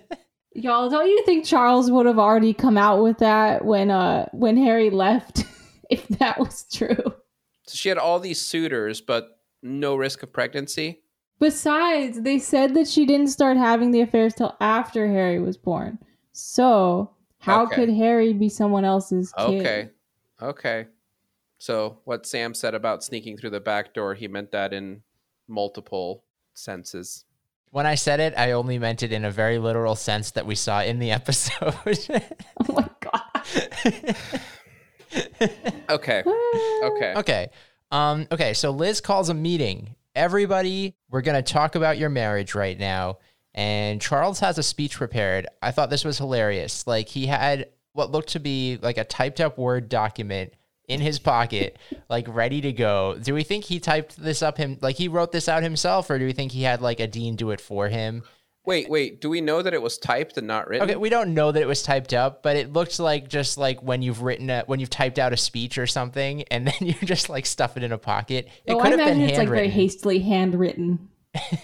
[0.55, 4.57] Y'all, don't you think Charles would have already come out with that when uh when
[4.57, 5.43] Harry left
[5.91, 6.95] if that was true?
[7.67, 11.03] So she had all these suitors, but no risk of pregnancy.
[11.39, 15.99] Besides, they said that she didn't start having the affairs till after Harry was born.
[16.31, 17.75] So, how Okay.
[17.75, 19.59] could Harry be someone else's kid?
[19.59, 19.89] Okay,
[20.41, 20.87] okay.
[21.57, 25.01] So what Sam said about sneaking through the back door, he meant that in
[25.47, 27.25] multiple senses.
[27.71, 30.55] When I said it, I only meant it in a very literal sense that we
[30.55, 31.75] saw in the episode.
[32.69, 34.15] Oh my god.
[35.89, 36.23] Okay,
[36.83, 37.13] okay.
[37.17, 37.49] okay.
[37.91, 39.95] Um, okay, so Liz calls a meeting.
[40.15, 43.19] Everybody, we're going to talk about your marriage right now.
[43.53, 45.47] And Charles has a speech prepared.
[45.61, 46.85] I thought this was hilarious.
[46.85, 50.53] Like, he had what looked to be like a typed up Word document
[50.87, 51.77] in his pocket,
[52.09, 53.17] like ready to go.
[53.21, 56.17] Do we think he typed this up him like he wrote this out himself, or
[56.17, 58.23] do we think he had like a dean do it for him?
[58.65, 59.21] Wait, wait.
[59.21, 60.89] Do we know that it was typed and not written?
[60.89, 63.81] Okay, we don't know that it was typed up, but it looks like just like
[63.81, 66.93] when you've written a, when you've typed out a speech or something, and then you
[67.03, 68.49] just like stuff it in a pocket.
[68.65, 71.09] It oh, could I have imagine been it's like very hastily handwritten.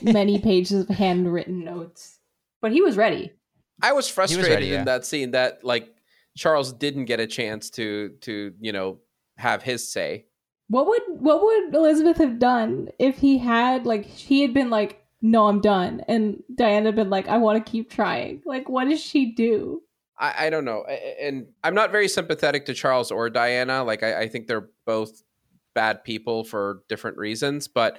[0.02, 2.20] Many pages of handwritten notes.
[2.62, 3.34] But he was ready.
[3.82, 4.80] I was frustrated ready, yeah.
[4.80, 5.94] in that scene that like
[6.38, 9.00] Charles didn't get a chance to to you know
[9.44, 10.26] have his say.
[10.70, 15.06] What would what would Elizabeth have done if he had like he had been like,
[15.22, 18.42] no, I'm done, and Diana had been like, I want to keep trying.
[18.46, 19.84] Like, what does she do?
[20.18, 23.84] I, I don't know, and I'm not very sympathetic to Charles or Diana.
[23.84, 25.22] Like I, I think they're both
[25.76, 27.98] bad people for different reasons, but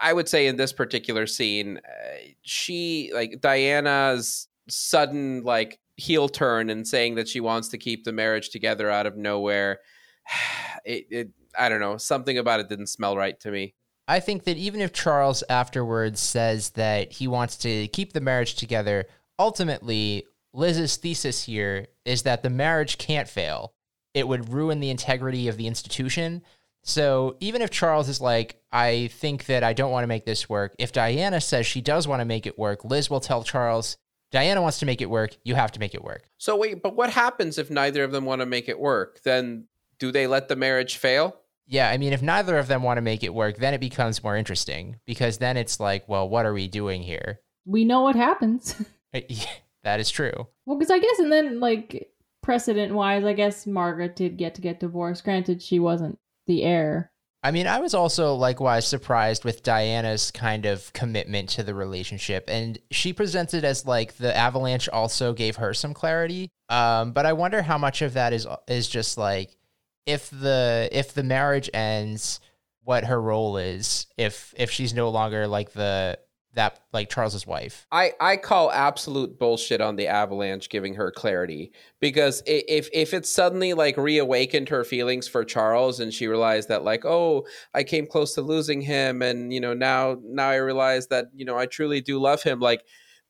[0.00, 6.70] I would say in this particular scene, uh, she like Diana's sudden like heel turn
[6.70, 9.80] and saying that she wants to keep the marriage together out of nowhere.
[10.86, 13.72] It, it I don't know, something about it didn't smell right to me.
[14.06, 18.54] I think that even if Charles afterwards says that he wants to keep the marriage
[18.54, 19.06] together,
[19.38, 23.72] ultimately Liz's thesis here is that the marriage can't fail.
[24.12, 26.42] It would ruin the integrity of the institution.
[26.82, 30.48] So even if Charles is like, I think that I don't want to make this
[30.48, 33.96] work, if Diana says she does want to make it work, Liz will tell Charles,
[34.30, 35.36] Diana wants to make it work.
[35.44, 36.28] You have to make it work.
[36.36, 39.22] So wait, but what happens if neither of them want to make it work?
[39.22, 39.66] Then
[39.98, 41.36] do they let the marriage fail?
[41.66, 44.22] Yeah, I mean, if neither of them want to make it work, then it becomes
[44.22, 47.40] more interesting because then it's like, well, what are we doing here?
[47.64, 48.74] We know what happens.
[49.12, 50.48] that is true.
[50.66, 52.10] Well, because I guess, and then like
[52.42, 55.24] precedent wise, I guess Margaret did get to get divorced.
[55.24, 57.10] Granted, she wasn't the heir.
[57.42, 62.44] I mean, I was also likewise surprised with Diana's kind of commitment to the relationship,
[62.48, 66.50] and she presented as like the avalanche also gave her some clarity.
[66.70, 69.56] Um, but I wonder how much of that is is just like
[70.06, 72.40] if the if the marriage ends,
[72.82, 76.18] what her role is if if she's no longer like the
[76.54, 77.86] that like Charles's wife.
[77.90, 83.26] I I call absolute bullshit on the Avalanche giving her clarity because if if it
[83.26, 88.06] suddenly like reawakened her feelings for Charles and she realized that like oh I came
[88.06, 91.66] close to losing him and you know now now I realize that you know I
[91.66, 92.84] truly do love him like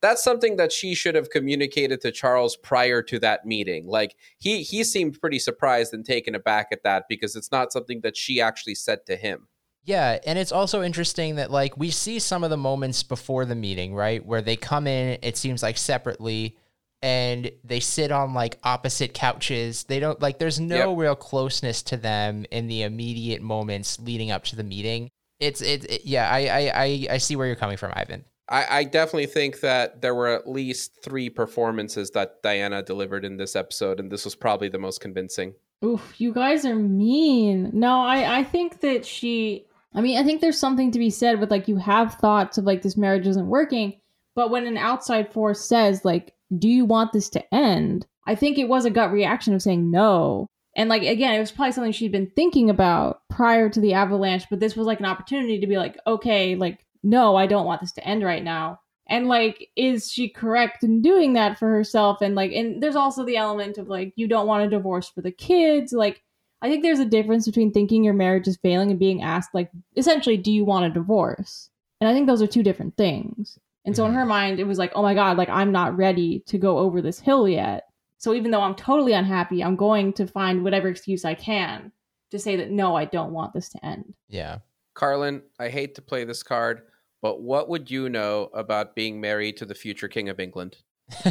[0.04, 3.86] that's something that she should have communicated to Charles prior to that meeting.
[3.86, 8.02] Like he he seemed pretty surprised and taken aback at that because it's not something
[8.02, 9.48] that she actually said to him.
[9.82, 13.54] Yeah, and it's also interesting that like we see some of the moments before the
[13.54, 16.58] meeting, right, where they come in it seems like separately
[17.00, 19.84] and they sit on like opposite couches.
[19.84, 20.98] They don't like there's no yep.
[20.98, 25.10] real closeness to them in the immediate moments leading up to the meeting.
[25.40, 28.24] It's it, it yeah, I, I I I see where you're coming from, Ivan.
[28.48, 33.38] I, I definitely think that there were at least three performances that Diana delivered in
[33.38, 35.54] this episode, and this was probably the most convincing.
[35.84, 37.70] Oof, you guys are mean.
[37.72, 41.38] No, I, I think that she I mean, I think there's something to be said
[41.38, 44.00] with like you have thoughts of like this marriage isn't working,
[44.34, 48.58] but when an outside force says like, "Do you want this to end?" I think
[48.58, 50.48] it was a gut reaction of saying no.
[50.76, 54.46] And like again, it was probably something she'd been thinking about prior to the avalanche,
[54.50, 57.80] but this was like an opportunity to be like, "Okay, like no, I don't want
[57.80, 62.22] this to end right now." And like is she correct in doing that for herself
[62.22, 65.20] and like and there's also the element of like you don't want a divorce for
[65.20, 66.22] the kids, like
[66.64, 69.70] I think there's a difference between thinking your marriage is failing and being asked, like,
[69.96, 71.68] essentially, do you want a divorce?
[72.00, 73.58] And I think those are two different things.
[73.84, 74.20] And so in mm-hmm.
[74.20, 77.02] her mind, it was like, oh my God, like, I'm not ready to go over
[77.02, 77.84] this hill yet.
[78.16, 81.92] So even though I'm totally unhappy, I'm going to find whatever excuse I can
[82.30, 84.14] to say that no, I don't want this to end.
[84.28, 84.60] Yeah.
[84.94, 86.80] Carlin, I hate to play this card,
[87.24, 90.76] but what would you know about being married to the future King of England?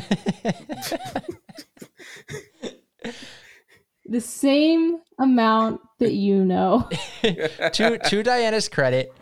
[4.08, 6.89] the same amount that you know.
[7.21, 9.13] to to Diana's credit,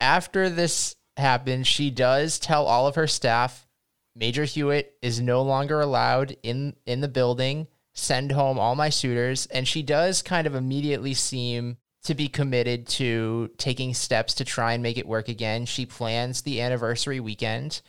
[0.00, 3.68] after this happens, she does tell all of her staff
[4.16, 7.68] Major Hewitt is no longer allowed in in the building.
[7.94, 12.86] Send home all my suitors, and she does kind of immediately seem to be committed
[12.86, 15.66] to taking steps to try and make it work again.
[15.66, 17.82] She plans the anniversary weekend,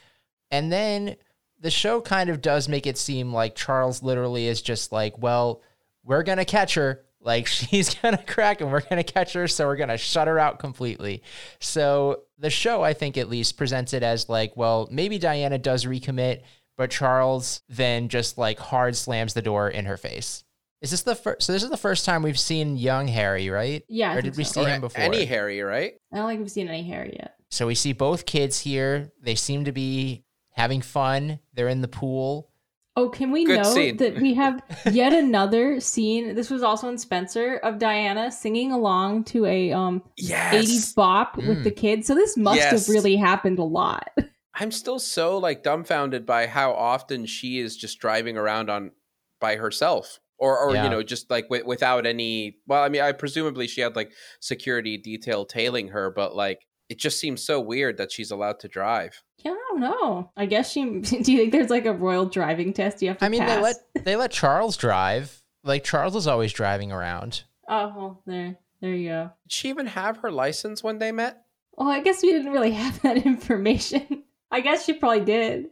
[0.51, 1.15] and then
[1.59, 5.61] the show kind of does make it seem like Charles literally is just like, well,
[6.03, 7.03] we're gonna catch her.
[7.19, 10.59] Like she's gonna crack and we're gonna catch her, so we're gonna shut her out
[10.59, 11.23] completely.
[11.59, 15.85] So the show, I think at least, presents it as like, well, maybe Diana does
[15.85, 16.41] recommit,
[16.77, 20.43] but Charles then just like hard slams the door in her face.
[20.81, 21.43] Is this the first?
[21.43, 23.83] So this is the first time we've seen young Harry, right?
[23.89, 24.11] Yeah.
[24.11, 24.61] I or did we so.
[24.61, 25.03] see or him before?
[25.03, 25.93] Any Harry, right?
[26.13, 27.35] I don't think we've seen any Harry yet.
[27.49, 29.11] So we see both kids here.
[29.21, 31.39] They seem to be having fun.
[31.53, 32.51] They're in the pool.
[32.95, 33.97] Oh, can we Good note scene.
[33.97, 36.35] that we have yet another scene?
[36.35, 40.53] This was also in Spencer of Diana singing along to a um yes.
[40.53, 41.47] 80s bop mm.
[41.47, 42.07] with the kids.
[42.07, 42.71] So this must yes.
[42.71, 44.09] have really happened a lot.
[44.53, 48.91] I'm still so like dumbfounded by how often she is just driving around on
[49.39, 50.83] by herself or or yeah.
[50.83, 54.11] you know just like w- without any well I mean I presumably she had like
[54.39, 58.67] security detail tailing her but like it just seems so weird that she's allowed to
[58.67, 59.21] drive.
[59.43, 60.31] Yeah, I don't know.
[60.37, 60.85] I guess she.
[60.99, 63.25] Do you think there's like a royal driving test you have to?
[63.25, 63.55] I mean, pass?
[63.55, 63.75] they let
[64.05, 65.41] they let Charles drive.
[65.63, 67.43] Like Charles is always driving around.
[67.67, 69.31] Oh, well, there, there you go.
[69.43, 71.43] Did she even have her license when they met?
[71.73, 74.23] Well, I guess we didn't really have that information.
[74.49, 75.67] I guess she probably did.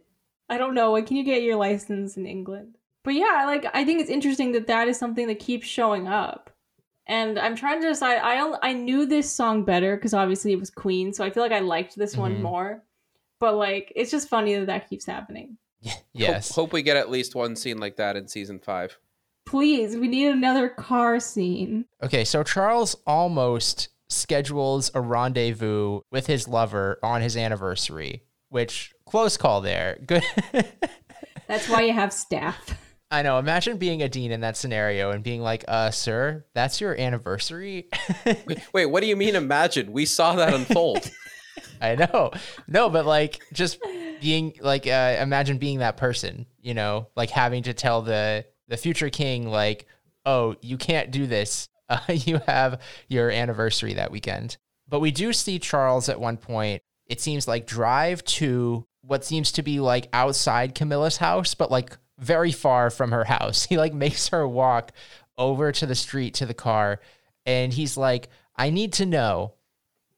[0.49, 0.91] I don't know.
[0.91, 2.74] When can you get your license in England?
[3.05, 6.49] But yeah, like I think it's interesting that that is something that keeps showing up
[7.07, 8.19] and I'm trying to decide.
[8.19, 11.51] I I knew this song better because obviously it was Queen, so I feel like
[11.51, 12.21] I liked this mm-hmm.
[12.21, 12.83] one more.
[13.39, 15.57] But like, it's just funny that that keeps happening.
[16.13, 16.49] yes.
[16.49, 18.97] Hope, hope we get at least one scene like that in season five.
[19.45, 21.85] Please, we need another car scene.
[22.01, 29.37] Okay, so Charles almost schedules a rendezvous with his lover on his anniversary, which close
[29.37, 29.99] call there.
[30.07, 30.23] Good.
[31.47, 32.75] That's why you have staff.
[33.15, 33.39] I know.
[33.39, 37.87] Imagine being a dean in that scenario and being like, "Uh, sir, that's your anniversary."
[38.73, 39.35] Wait, what do you mean?
[39.35, 41.09] Imagine we saw that unfold.
[41.81, 42.31] I know.
[42.67, 43.79] No, but like just
[44.19, 46.45] being like, uh, imagine being that person.
[46.59, 49.87] You know, like having to tell the the future king, like,
[50.25, 51.69] "Oh, you can't do this.
[51.87, 54.57] Uh, you have your anniversary that weekend."
[54.89, 56.81] But we do see Charles at one point.
[57.05, 61.95] It seems like drive to what seems to be like outside Camilla's house, but like
[62.19, 63.65] very far from her house.
[63.69, 64.91] He like makes her walk
[65.37, 66.99] over to the street to the car
[67.45, 69.53] and he's like, I need to know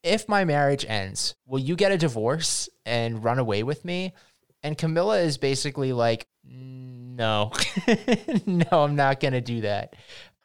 [0.04, 4.14] if my marriage ends, will you get a divorce and run away with me?
[4.62, 7.50] And Camilla is basically like, no,
[8.46, 9.94] no, I'm not going to do that.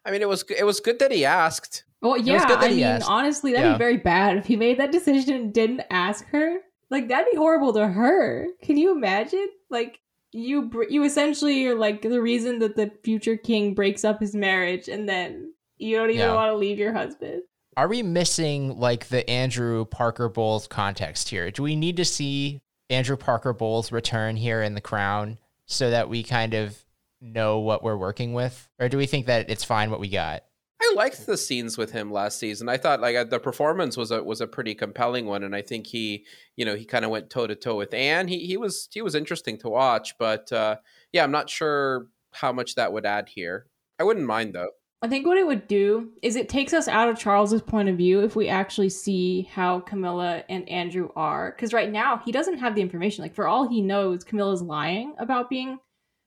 [0.05, 1.83] I mean, it was it was good that he asked.
[2.01, 2.45] Well, was yeah.
[2.47, 3.09] good that I he mean, asked.
[3.09, 3.73] honestly, that'd Yeah.
[3.73, 6.57] be very bad if he made that decision and didn't ask her.
[6.89, 8.47] Like that'd be horrible to her.
[8.63, 9.47] Can you imagine?
[9.69, 9.99] Like
[10.33, 14.35] you, br- you essentially are like the reason that the future king breaks up his
[14.35, 16.33] marriage, and then you don't even Yeah.
[16.33, 17.43] want to leave your husband.
[17.75, 21.49] Are we missing like the Andrew Parker Bowles context here?
[21.51, 26.09] Do we need to see Andrew Parker Bowles return here in the crown so that
[26.09, 26.77] we kind of
[27.19, 28.69] know what we're working with?
[28.79, 30.43] Or do we think that it's fine what we got?
[30.83, 32.67] I liked the scenes with him last season.
[32.67, 35.61] I thought like uh, the performance was a was a pretty compelling one, and I
[35.61, 36.25] think he,
[36.57, 38.27] you know, he kind of went toe to toe with Anne.
[38.27, 40.77] He he was he was interesting to watch, but uh,
[41.13, 43.67] yeah, I'm not sure how much that would add here.
[43.99, 44.71] I wouldn't mind though.
[45.01, 47.97] I think what it would do is it takes us out of Charles's point of
[47.97, 51.51] view if we actually see how Camilla and Andrew are.
[51.51, 53.21] Because right now he doesn't have the information.
[53.21, 55.77] Like for all he knows, Camilla's lying about being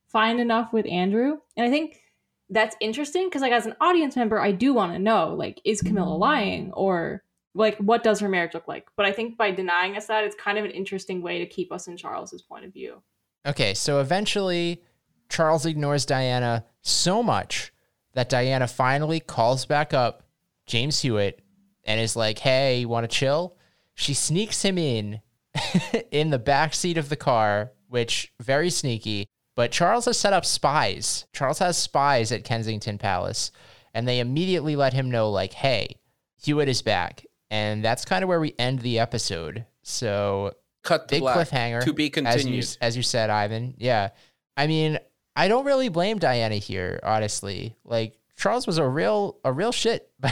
[0.09, 1.39] fine enough with Andrew.
[1.57, 2.03] And I think
[2.51, 5.81] that's interesting because like as an audience member, I do want to know like is
[5.81, 6.19] Camilla mm.
[6.19, 7.23] lying or
[7.55, 8.87] like what does her marriage look like?
[8.97, 11.73] But I think by denying us that, it's kind of an interesting way to keep
[11.73, 13.03] us in Charles's point of view.
[13.47, 14.83] Okay, so eventually
[15.29, 17.73] Charles ignores Diana so much
[18.15, 20.23] that Diana finally calls back up
[20.67, 21.43] James Hewitt
[21.85, 23.57] and is like, "Hey, you want to chill?"
[23.95, 25.21] She sneaks him in
[26.11, 29.29] in the back seat of the car, which very sneaky.
[29.57, 31.25] But Charles has set up spies.
[31.33, 33.51] Charles has spies at Kensington Palace,
[33.95, 35.97] and they immediately let him know, like, "Hey,
[36.37, 39.65] Hewitt is back," and that's kind of where we end the episode.
[39.83, 40.53] So
[40.85, 41.49] Cut to big black.
[41.49, 42.77] cliffhanger to be as you continued.
[42.81, 43.75] as you said, Ivan.
[43.79, 44.11] Yeah,
[44.57, 44.99] I mean,
[45.35, 47.77] I don't really blame Diana here, honestly.
[47.85, 50.31] Like Charles was a real a real shit by,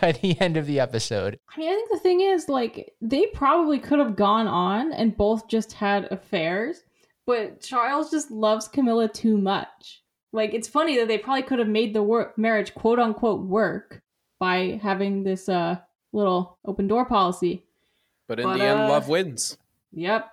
[0.00, 1.38] by the end of the episode.
[1.54, 5.14] I mean, I think the thing is, like, they probably could have gone on and
[5.16, 6.82] both just had affairs,
[7.26, 10.02] but Charles just loves Camilla too much.
[10.32, 14.02] Like, it's funny that they probably could have made the work marriage quote unquote work
[14.38, 15.78] by having this uh
[16.12, 17.62] little open door policy.
[18.28, 19.56] But in But, the end, uh, love wins.
[19.92, 20.30] Yep.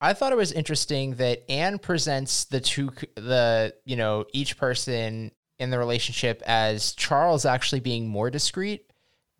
[0.00, 5.30] I thought it was interesting that Anne presents the two the you know each person
[5.58, 8.90] in the relationship as Charles actually being more discreet,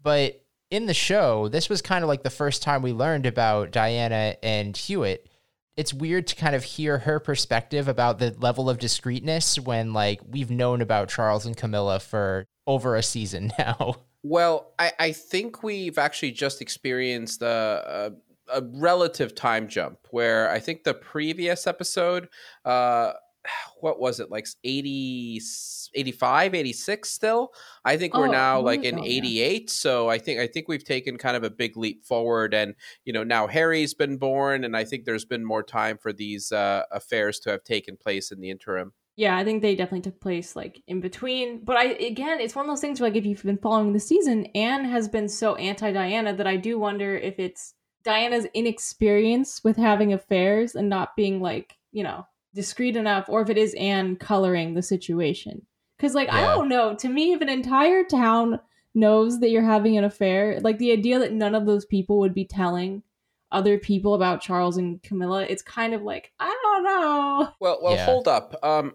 [0.03, 0.41] but
[0.71, 4.37] in the show, this was kind of like the first time we learned about Diana
[4.43, 5.29] and Hewitt.
[5.77, 10.21] It's weird to kind of hear her perspective about the level of discreetness when like
[10.27, 13.97] we've known about Charles and Camilla for over a season now.
[14.23, 18.13] Well, I, I think we've actually just experienced a,
[18.49, 22.29] a, a relative time jump where I think the previous episode,
[22.65, 23.13] uh,
[23.81, 25.41] what was it, like 80,
[25.95, 27.53] 85, 86 still?
[27.85, 29.19] I think we're Oh, now like in ago, yeah.
[29.19, 29.71] 88.
[29.71, 32.55] So I think I think we've taken kind of a big leap forward.
[32.55, 32.75] And,
[33.05, 36.53] you know, now Harry's been born, and I think there's been more time for these
[36.53, 38.93] uh, affairs to have taken place in the interim.
[39.17, 41.65] Yeah, I think they definitely took place like in between.
[41.65, 44.01] But I again, it's one of those things where like if you've been following the
[44.01, 47.75] season, Anne has been so anti Diana that I do wonder if it's
[48.05, 53.51] Diana's inexperience with having affairs and not being like, you know, discreet enough, or if
[53.51, 55.67] it is Anne coloring the situation.
[55.97, 58.61] Because like I don't know, to me, if an entire town
[58.95, 62.35] knows that you're having an affair, like the idea that none of those people would
[62.35, 63.03] be telling
[63.53, 67.49] other people about Charles and Camilla, it's kind of like, I don't know.
[67.61, 68.05] Well, well, Yeah.
[68.07, 68.55] hold up.
[68.65, 68.95] Um,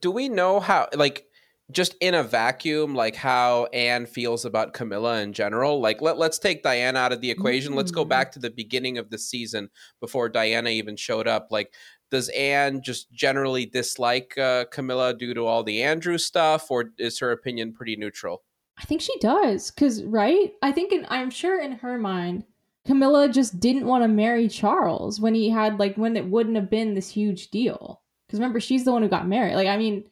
[0.00, 1.26] do we know how, like,
[1.72, 5.80] just in a vacuum, like how Anne feels about Camilla in general?
[5.80, 7.74] Like, let let's take Diana out of the equation.
[7.74, 8.08] Let's go Mm.
[8.08, 9.70] back to the beginning of the season
[10.00, 11.48] before Diana even showed up.
[11.50, 11.72] Like,
[12.16, 17.18] does Anne just generally dislike uh, Camilla due to all the Andrew stuff, or is
[17.18, 18.42] her opinion pretty neutral?
[18.78, 20.52] I think she does, cause right?
[20.62, 22.44] I think in, I'm sure in her mind,
[22.86, 26.70] Camilla just didn't want to marry Charles when he had like when it wouldn't have
[26.70, 28.00] been this huge deal.
[28.30, 29.56] Cause remember, she's the one who got married.
[29.56, 30.04] Like, I mean,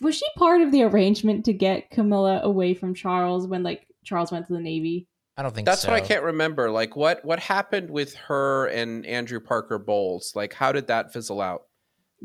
[0.00, 4.30] was she part of the arrangement to get Camilla away from Charles when like Charles
[4.30, 5.08] went to the Navy?
[5.38, 5.92] I don't think That's so.
[5.92, 6.68] what I can't remember.
[6.70, 10.32] Like, what what happened with her and Andrew Parker Bowles?
[10.34, 11.62] Like, how did that fizzle out?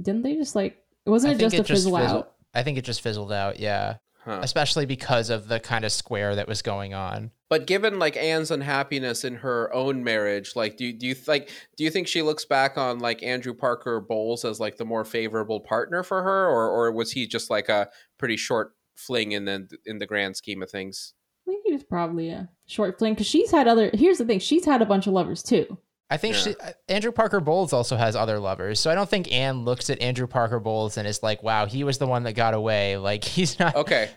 [0.02, 2.34] Didn't they just like it Wasn't I it think just a fizzle fizzled- out?
[2.56, 3.60] I think it just fizzled out.
[3.60, 4.40] Yeah, Huh.
[4.42, 7.32] especially because of the kind of square that was going on.
[7.50, 11.50] But given like Anne's unhappiness in her own marriage, like do you, do you like
[11.78, 15.06] do you think she looks back on like Andrew Parker Bowles as like the more
[15.06, 19.46] favorable partner for her, or or was he just like a pretty short fling in
[19.46, 21.14] the in the grand scheme of things?
[21.46, 23.90] I think he was probably a short fling because she's had other.
[23.94, 25.78] Here's the thing: she's had a bunch of lovers too.
[26.10, 26.42] I think Yeah.
[26.42, 29.90] she, uh, Andrew Parker Bowles also has other lovers, so I don't think Anne looks
[29.90, 32.98] at Andrew Parker Bowles and is like, "Wow, he was the one that got away."
[33.04, 33.76] Like he's not.
[33.76, 34.10] Okay,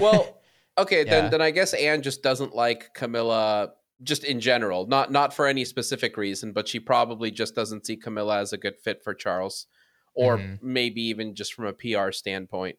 [0.00, 0.40] well,
[0.78, 1.10] okay Yeah.
[1.22, 3.72] then then I guess Anne just doesn't like Camilla
[4.02, 7.96] just in general, not not for any specific reason, but she probably just doesn't see
[7.96, 9.66] Camilla as a good fit for Charles,
[10.14, 10.58] or Mhm.
[10.62, 12.76] maybe even just from a PR standpoint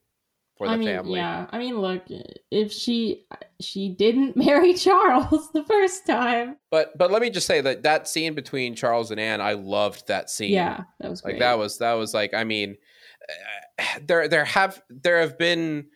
[0.58, 1.20] for the I mean, family.
[1.20, 1.47] yeah.
[1.51, 2.03] I mean, look,
[2.51, 3.26] if she
[3.60, 8.08] she didn't marry Charles the first time, But but let me just say that that
[8.08, 10.51] scene between Charles and Anne, I loved that scene.
[10.53, 11.39] yeah, that was like great.
[11.39, 12.78] that was that was like I mean,
[14.08, 15.88] there there have there have been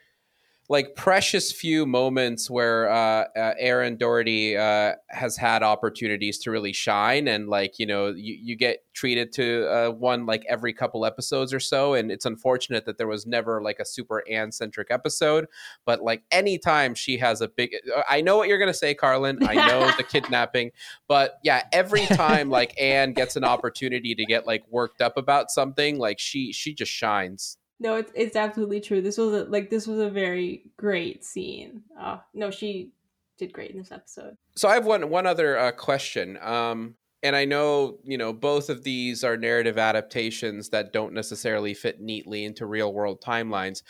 [0.71, 6.73] like precious few moments where uh, uh, Erin Doherty uh, has had opportunities to really
[6.73, 11.07] shine, and like you know you, you get treated to uh, one like every couple
[11.07, 14.89] episodes or so, and it's unfortunate that there was never like a super Anne centric
[14.91, 15.47] episode.
[15.85, 17.75] But like anytime she has a big,
[18.07, 19.39] I know what you're gonna say, Carlin.
[19.41, 20.71] I know the kidnapping,
[21.07, 25.49] but yeah, every time like Anne gets an opportunity to get like worked up about
[25.49, 27.57] something, like she she just shines.
[27.79, 29.01] No, it's it's absolutely true.
[29.01, 31.83] This was a, like this was a very great scene.
[31.99, 32.91] Uh, no, she
[33.37, 34.35] did great in this episode.
[34.55, 36.37] So I have one one other uh, question.
[36.41, 41.73] Um, and I know you know both of these are narrative adaptations that don't necessarily
[41.73, 43.81] fit neatly into real world timelines.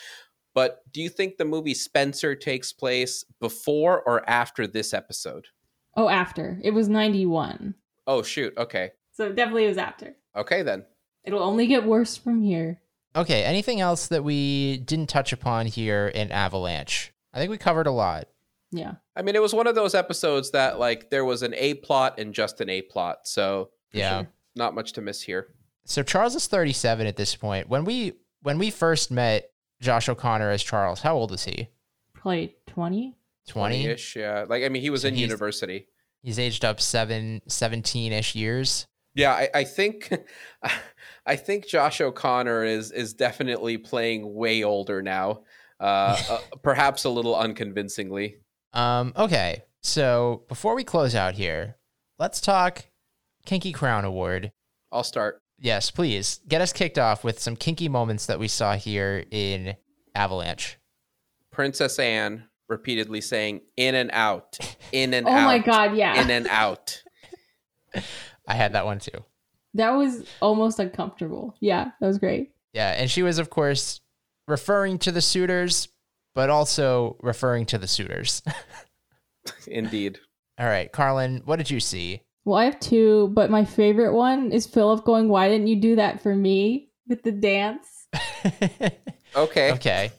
[0.54, 5.48] But do you think the movie Spencer takes place before or after this episode?
[5.96, 7.76] Oh, after it was 91.
[8.08, 8.54] Oh, shoot.
[8.58, 8.92] Okay.
[9.12, 10.16] so definitely it was after.
[10.36, 10.86] Okay then.
[11.24, 12.82] It'll only get worse from here.
[13.16, 17.12] Okay, anything else that we didn't touch upon here in Avalanche?
[17.34, 18.28] I think we covered a lot.
[18.72, 21.74] Yeah, I mean, it was one of those episodes that like there was an A
[21.76, 24.20] plot and just an A plot, so yeah.
[24.20, 24.28] sure.
[24.56, 25.48] not much to miss here.
[25.86, 27.68] So Charles is 37 at this point.
[27.68, 29.50] When we when we first met
[29.82, 31.70] Josh O'Connor as Charles, how old is he?
[32.14, 33.16] Probably twenty.
[33.48, 33.86] 20?
[33.88, 34.16] ish.
[34.16, 34.46] Yeah.
[34.48, 35.88] Like I mean, he was So in he's- university.
[36.22, 38.86] He's aged up 7 17ish years.
[39.16, 40.12] Yeah, I, I think
[41.26, 45.44] I think Josh O'Connor is is definitely playing way older now.
[45.80, 48.38] Uh, uh, perhaps a little unconvincingly.
[48.74, 49.64] Um okay.
[49.82, 51.78] So, before we close out here,
[52.18, 52.86] let's talk
[53.46, 54.52] Kinky Crown Award.
[54.92, 55.42] I'll start.
[55.58, 56.40] Yes, please.
[56.48, 59.76] Get us kicked off with some kinky moments that we saw here in
[60.16, 60.78] Avalanche.
[61.52, 64.58] Princess Anne repeatedly saying "in and out,
[64.92, 67.02] in and Oh out, my god, yeah, in and out."
[68.48, 69.26] I had that one too.
[69.76, 71.56] That was almost uncomfortable.
[71.60, 72.52] Yeah, that was great.
[72.74, 74.02] Yeah, and she was of course
[74.48, 75.90] referring to the suitors,
[76.36, 78.42] but also referring to the suitors.
[79.68, 80.20] Indeed.
[80.58, 82.22] All right, Carlin, what did you see?
[82.46, 85.96] Well, I have two, but my favorite one is Philip going, "Why didn't you do
[85.98, 88.08] that for me?" with the dance.
[89.36, 89.74] Okay.
[89.74, 90.12] okay.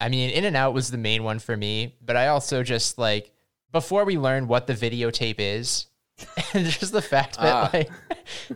[0.00, 2.96] I mean, In and Out was the main one for me, but I also just
[2.96, 3.30] like
[3.72, 5.86] before we learn what the videotape is,
[6.54, 7.70] and just the fact that Ah.
[7.72, 7.90] like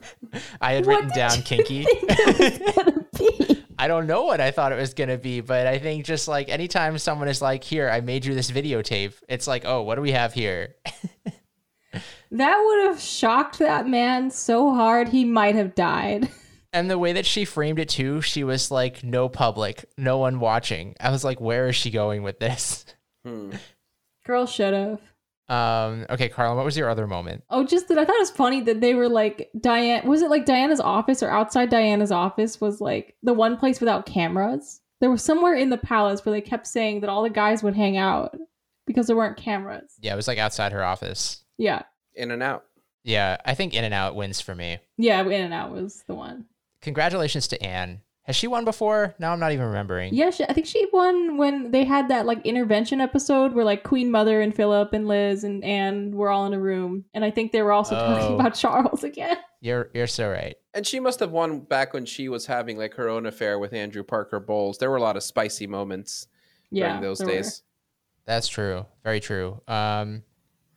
[0.60, 1.84] I had written down kinky.
[1.84, 3.06] think it was gonna
[3.48, 3.64] be?
[3.78, 6.48] I don't know what I thought it was gonna be, but I think just like
[6.48, 10.02] anytime someone is like, "Here, I made you this videotape," it's like, "Oh, what do
[10.02, 10.76] we have here?"
[12.30, 16.30] That would have shocked that man so hard he might have died.
[16.72, 20.40] And the way that she framed it too, she was like, "No public, no one
[20.40, 22.86] watching." I was like, "Where is she going with this?"
[23.26, 23.50] Hmm.
[24.24, 25.00] Girl should have.
[25.53, 27.44] Um, okay, Carlin, what was your other moment?
[27.50, 30.07] Oh, just that I thought it was funny that they were like Diane.
[30.09, 34.07] Was it like Diana's office or outside Diana's office was like the one place without
[34.07, 34.80] cameras?
[35.00, 37.74] There was somewhere in the palace where they kept saying that all the guys would
[37.76, 38.36] hang out
[38.86, 39.92] because there weren't cameras.
[40.00, 41.42] Yeah, it was like outside her office.
[41.59, 41.82] Yeah,
[42.14, 42.64] In and out.
[43.05, 44.78] Yeah, I think In and Out wins for me.
[44.96, 45.20] yeah.
[45.22, 46.46] In and Out was the one.
[46.80, 48.00] Congratulations to Anne.
[48.24, 49.16] Has she won before?
[49.18, 50.14] Now I'm not even remembering.
[50.14, 53.82] Yeah, she, I think she won when they had that like intervention episode where like
[53.82, 57.32] Queen Mother and Philip and Liz and Anne were all in a room, and I
[57.32, 58.34] think they were also talking Oh.
[58.38, 59.36] about Charles again.
[59.60, 60.54] You're you're so right.
[60.74, 63.72] And she must have won back when she was having like her own affair with
[63.72, 64.78] Andrew Parker Bowles.
[64.78, 66.28] There were a lot of spicy moments
[66.70, 67.32] Yeah, during those there were.
[67.34, 67.62] days.
[68.24, 68.86] That's true.
[69.02, 69.60] Very true.
[69.66, 70.22] Um,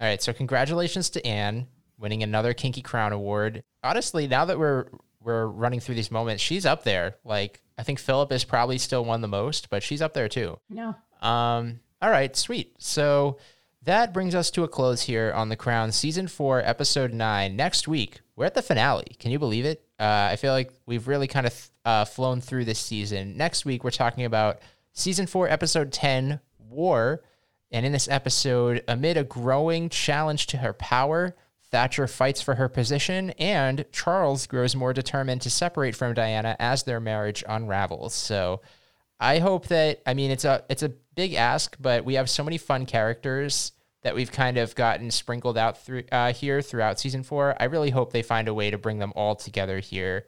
[0.01, 0.21] all right.
[0.21, 1.67] So congratulations to Anne
[1.99, 3.63] winning another Kinky Crown award.
[3.83, 4.87] Honestly, now that we're
[5.25, 7.15] we're running through these moments, she's up there.
[7.25, 10.59] Like I think Philip is probably still won the most, but she's up there too.
[10.69, 10.93] Yeah.
[11.21, 12.75] Um, all right, sweet.
[12.77, 13.37] So
[13.83, 17.55] that brings us to a close here on The Crown Season 4, Episode 9.
[17.55, 19.15] Next week, we're at the finale.
[19.19, 19.83] Can you believe it?
[19.99, 23.37] Uh, I feel like we've really kind of uh, flown through this season.
[23.37, 24.59] Next week, we're talking about
[24.93, 27.21] Season 4, Episode 10, War.
[27.71, 31.35] And in this episode, amid a growing challenge to her power,
[31.75, 36.83] Thatcher fights for her position, and Charles grows more determined to separate from Diana as
[36.83, 38.13] their marriage unravels.
[38.13, 38.61] So
[39.19, 42.45] I hope that I mean it's a it's a big ask, but we have so
[42.45, 43.73] many fun characters
[44.03, 47.53] that we've kind of gotten sprinkled out through uh, here throughout season four.
[47.59, 50.27] I really hope they find a way to bring them all together here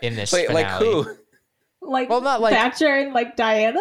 [0.00, 0.32] in this.
[0.32, 0.64] Wait, finale.
[0.64, 1.16] like who?
[1.80, 3.78] Like, Well, not like- Thatcher and like Diana.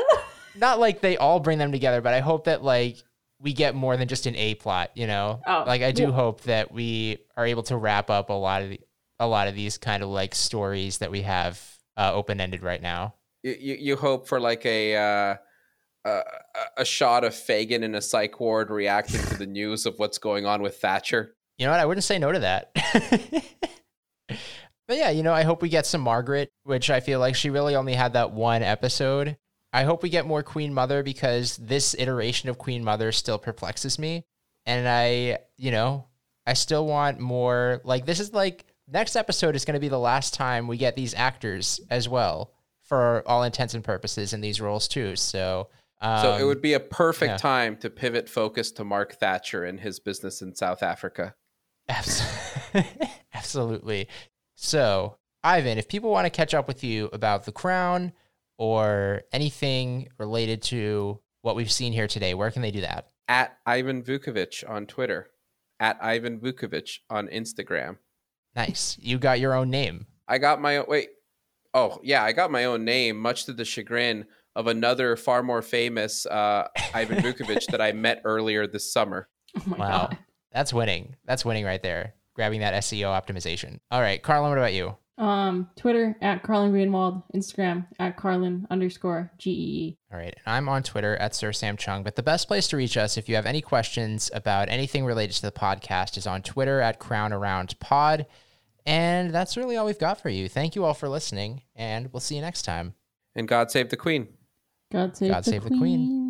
[0.55, 2.97] Not like they all bring them together, but I hope that like
[3.41, 4.91] we get more than just an A plot.
[4.95, 8.29] You know, Oh, like I do well- hope that we are able to wrap up
[8.29, 8.79] a lot of the,
[9.19, 11.61] a lot of these kind of like stories that we have
[11.97, 13.15] uh, open ended right now.
[13.43, 15.35] You, you, you hope for like a uh,
[16.05, 16.21] a
[16.77, 20.45] a shot of Fagan in a psych ward reacting to the news of what's going
[20.45, 21.35] on with Thatcher.
[21.57, 21.79] You know what?
[21.79, 22.71] I wouldn't say no to that.
[24.87, 27.49] but yeah, you know, I hope we get some Margaret, which I feel like she
[27.49, 29.37] really only had that one episode.
[29.73, 33.97] I hope we get more Queen Mother because this iteration of Queen Mother still perplexes
[33.97, 34.25] me.
[34.65, 36.07] And I, you know,
[36.45, 37.81] I still want more.
[37.83, 40.95] Like, this is like, next episode is going to be the last time we get
[40.95, 42.51] these actors as well
[42.83, 45.15] for all intents and purposes in these roles, too.
[45.15, 45.69] So,
[46.01, 47.37] um, So it would be a perfect yeah.
[47.37, 51.35] time to pivot focus to Mark Thatcher and his business in South Africa.
[51.87, 52.23] Abs-
[53.33, 54.09] Absolutely.
[54.55, 58.11] So, Ivan, if people want to catch up with you about The Crown
[58.61, 63.07] or anything related to what we've seen here today, where can they do that?
[63.27, 65.31] At Ivan Vukovic on Twitter,
[65.79, 67.97] at Ivan Vukovic on Instagram.
[68.55, 68.99] Nice.
[69.01, 70.05] You got your own name.
[70.27, 70.85] I got my own.
[70.87, 71.09] Wait.
[71.73, 72.23] Oh, yeah.
[72.23, 76.67] I got my own name, much to the chagrin of another far more famous uh,
[76.93, 79.27] Ivan Vukovic that I met earlier this summer.
[79.57, 79.87] Oh my Wow.
[79.89, 80.17] god.
[80.51, 81.15] That's winning.
[81.25, 82.13] That's winning right there.
[82.35, 83.79] Grabbing that SEO optimization.
[83.89, 84.97] All right, Carlin, what about you?
[85.21, 89.97] Um, Twitter at Carlin Greenwald, Instagram at Carlin underscore G E E.
[90.11, 90.35] All right.
[90.45, 92.01] And I'm on Twitter at Sir Sam Chung.
[92.01, 95.35] But the best place to reach us if you have any questions about anything related
[95.35, 98.25] to the podcast is on Twitter at Crown Around Pod.
[98.83, 100.49] And that's really all we've got for you.
[100.49, 102.95] Thank you all for listening, and we'll see you next time.
[103.35, 104.27] And God save the Queen.
[104.91, 105.79] God save, God the, save the queen.
[105.79, 106.20] queen.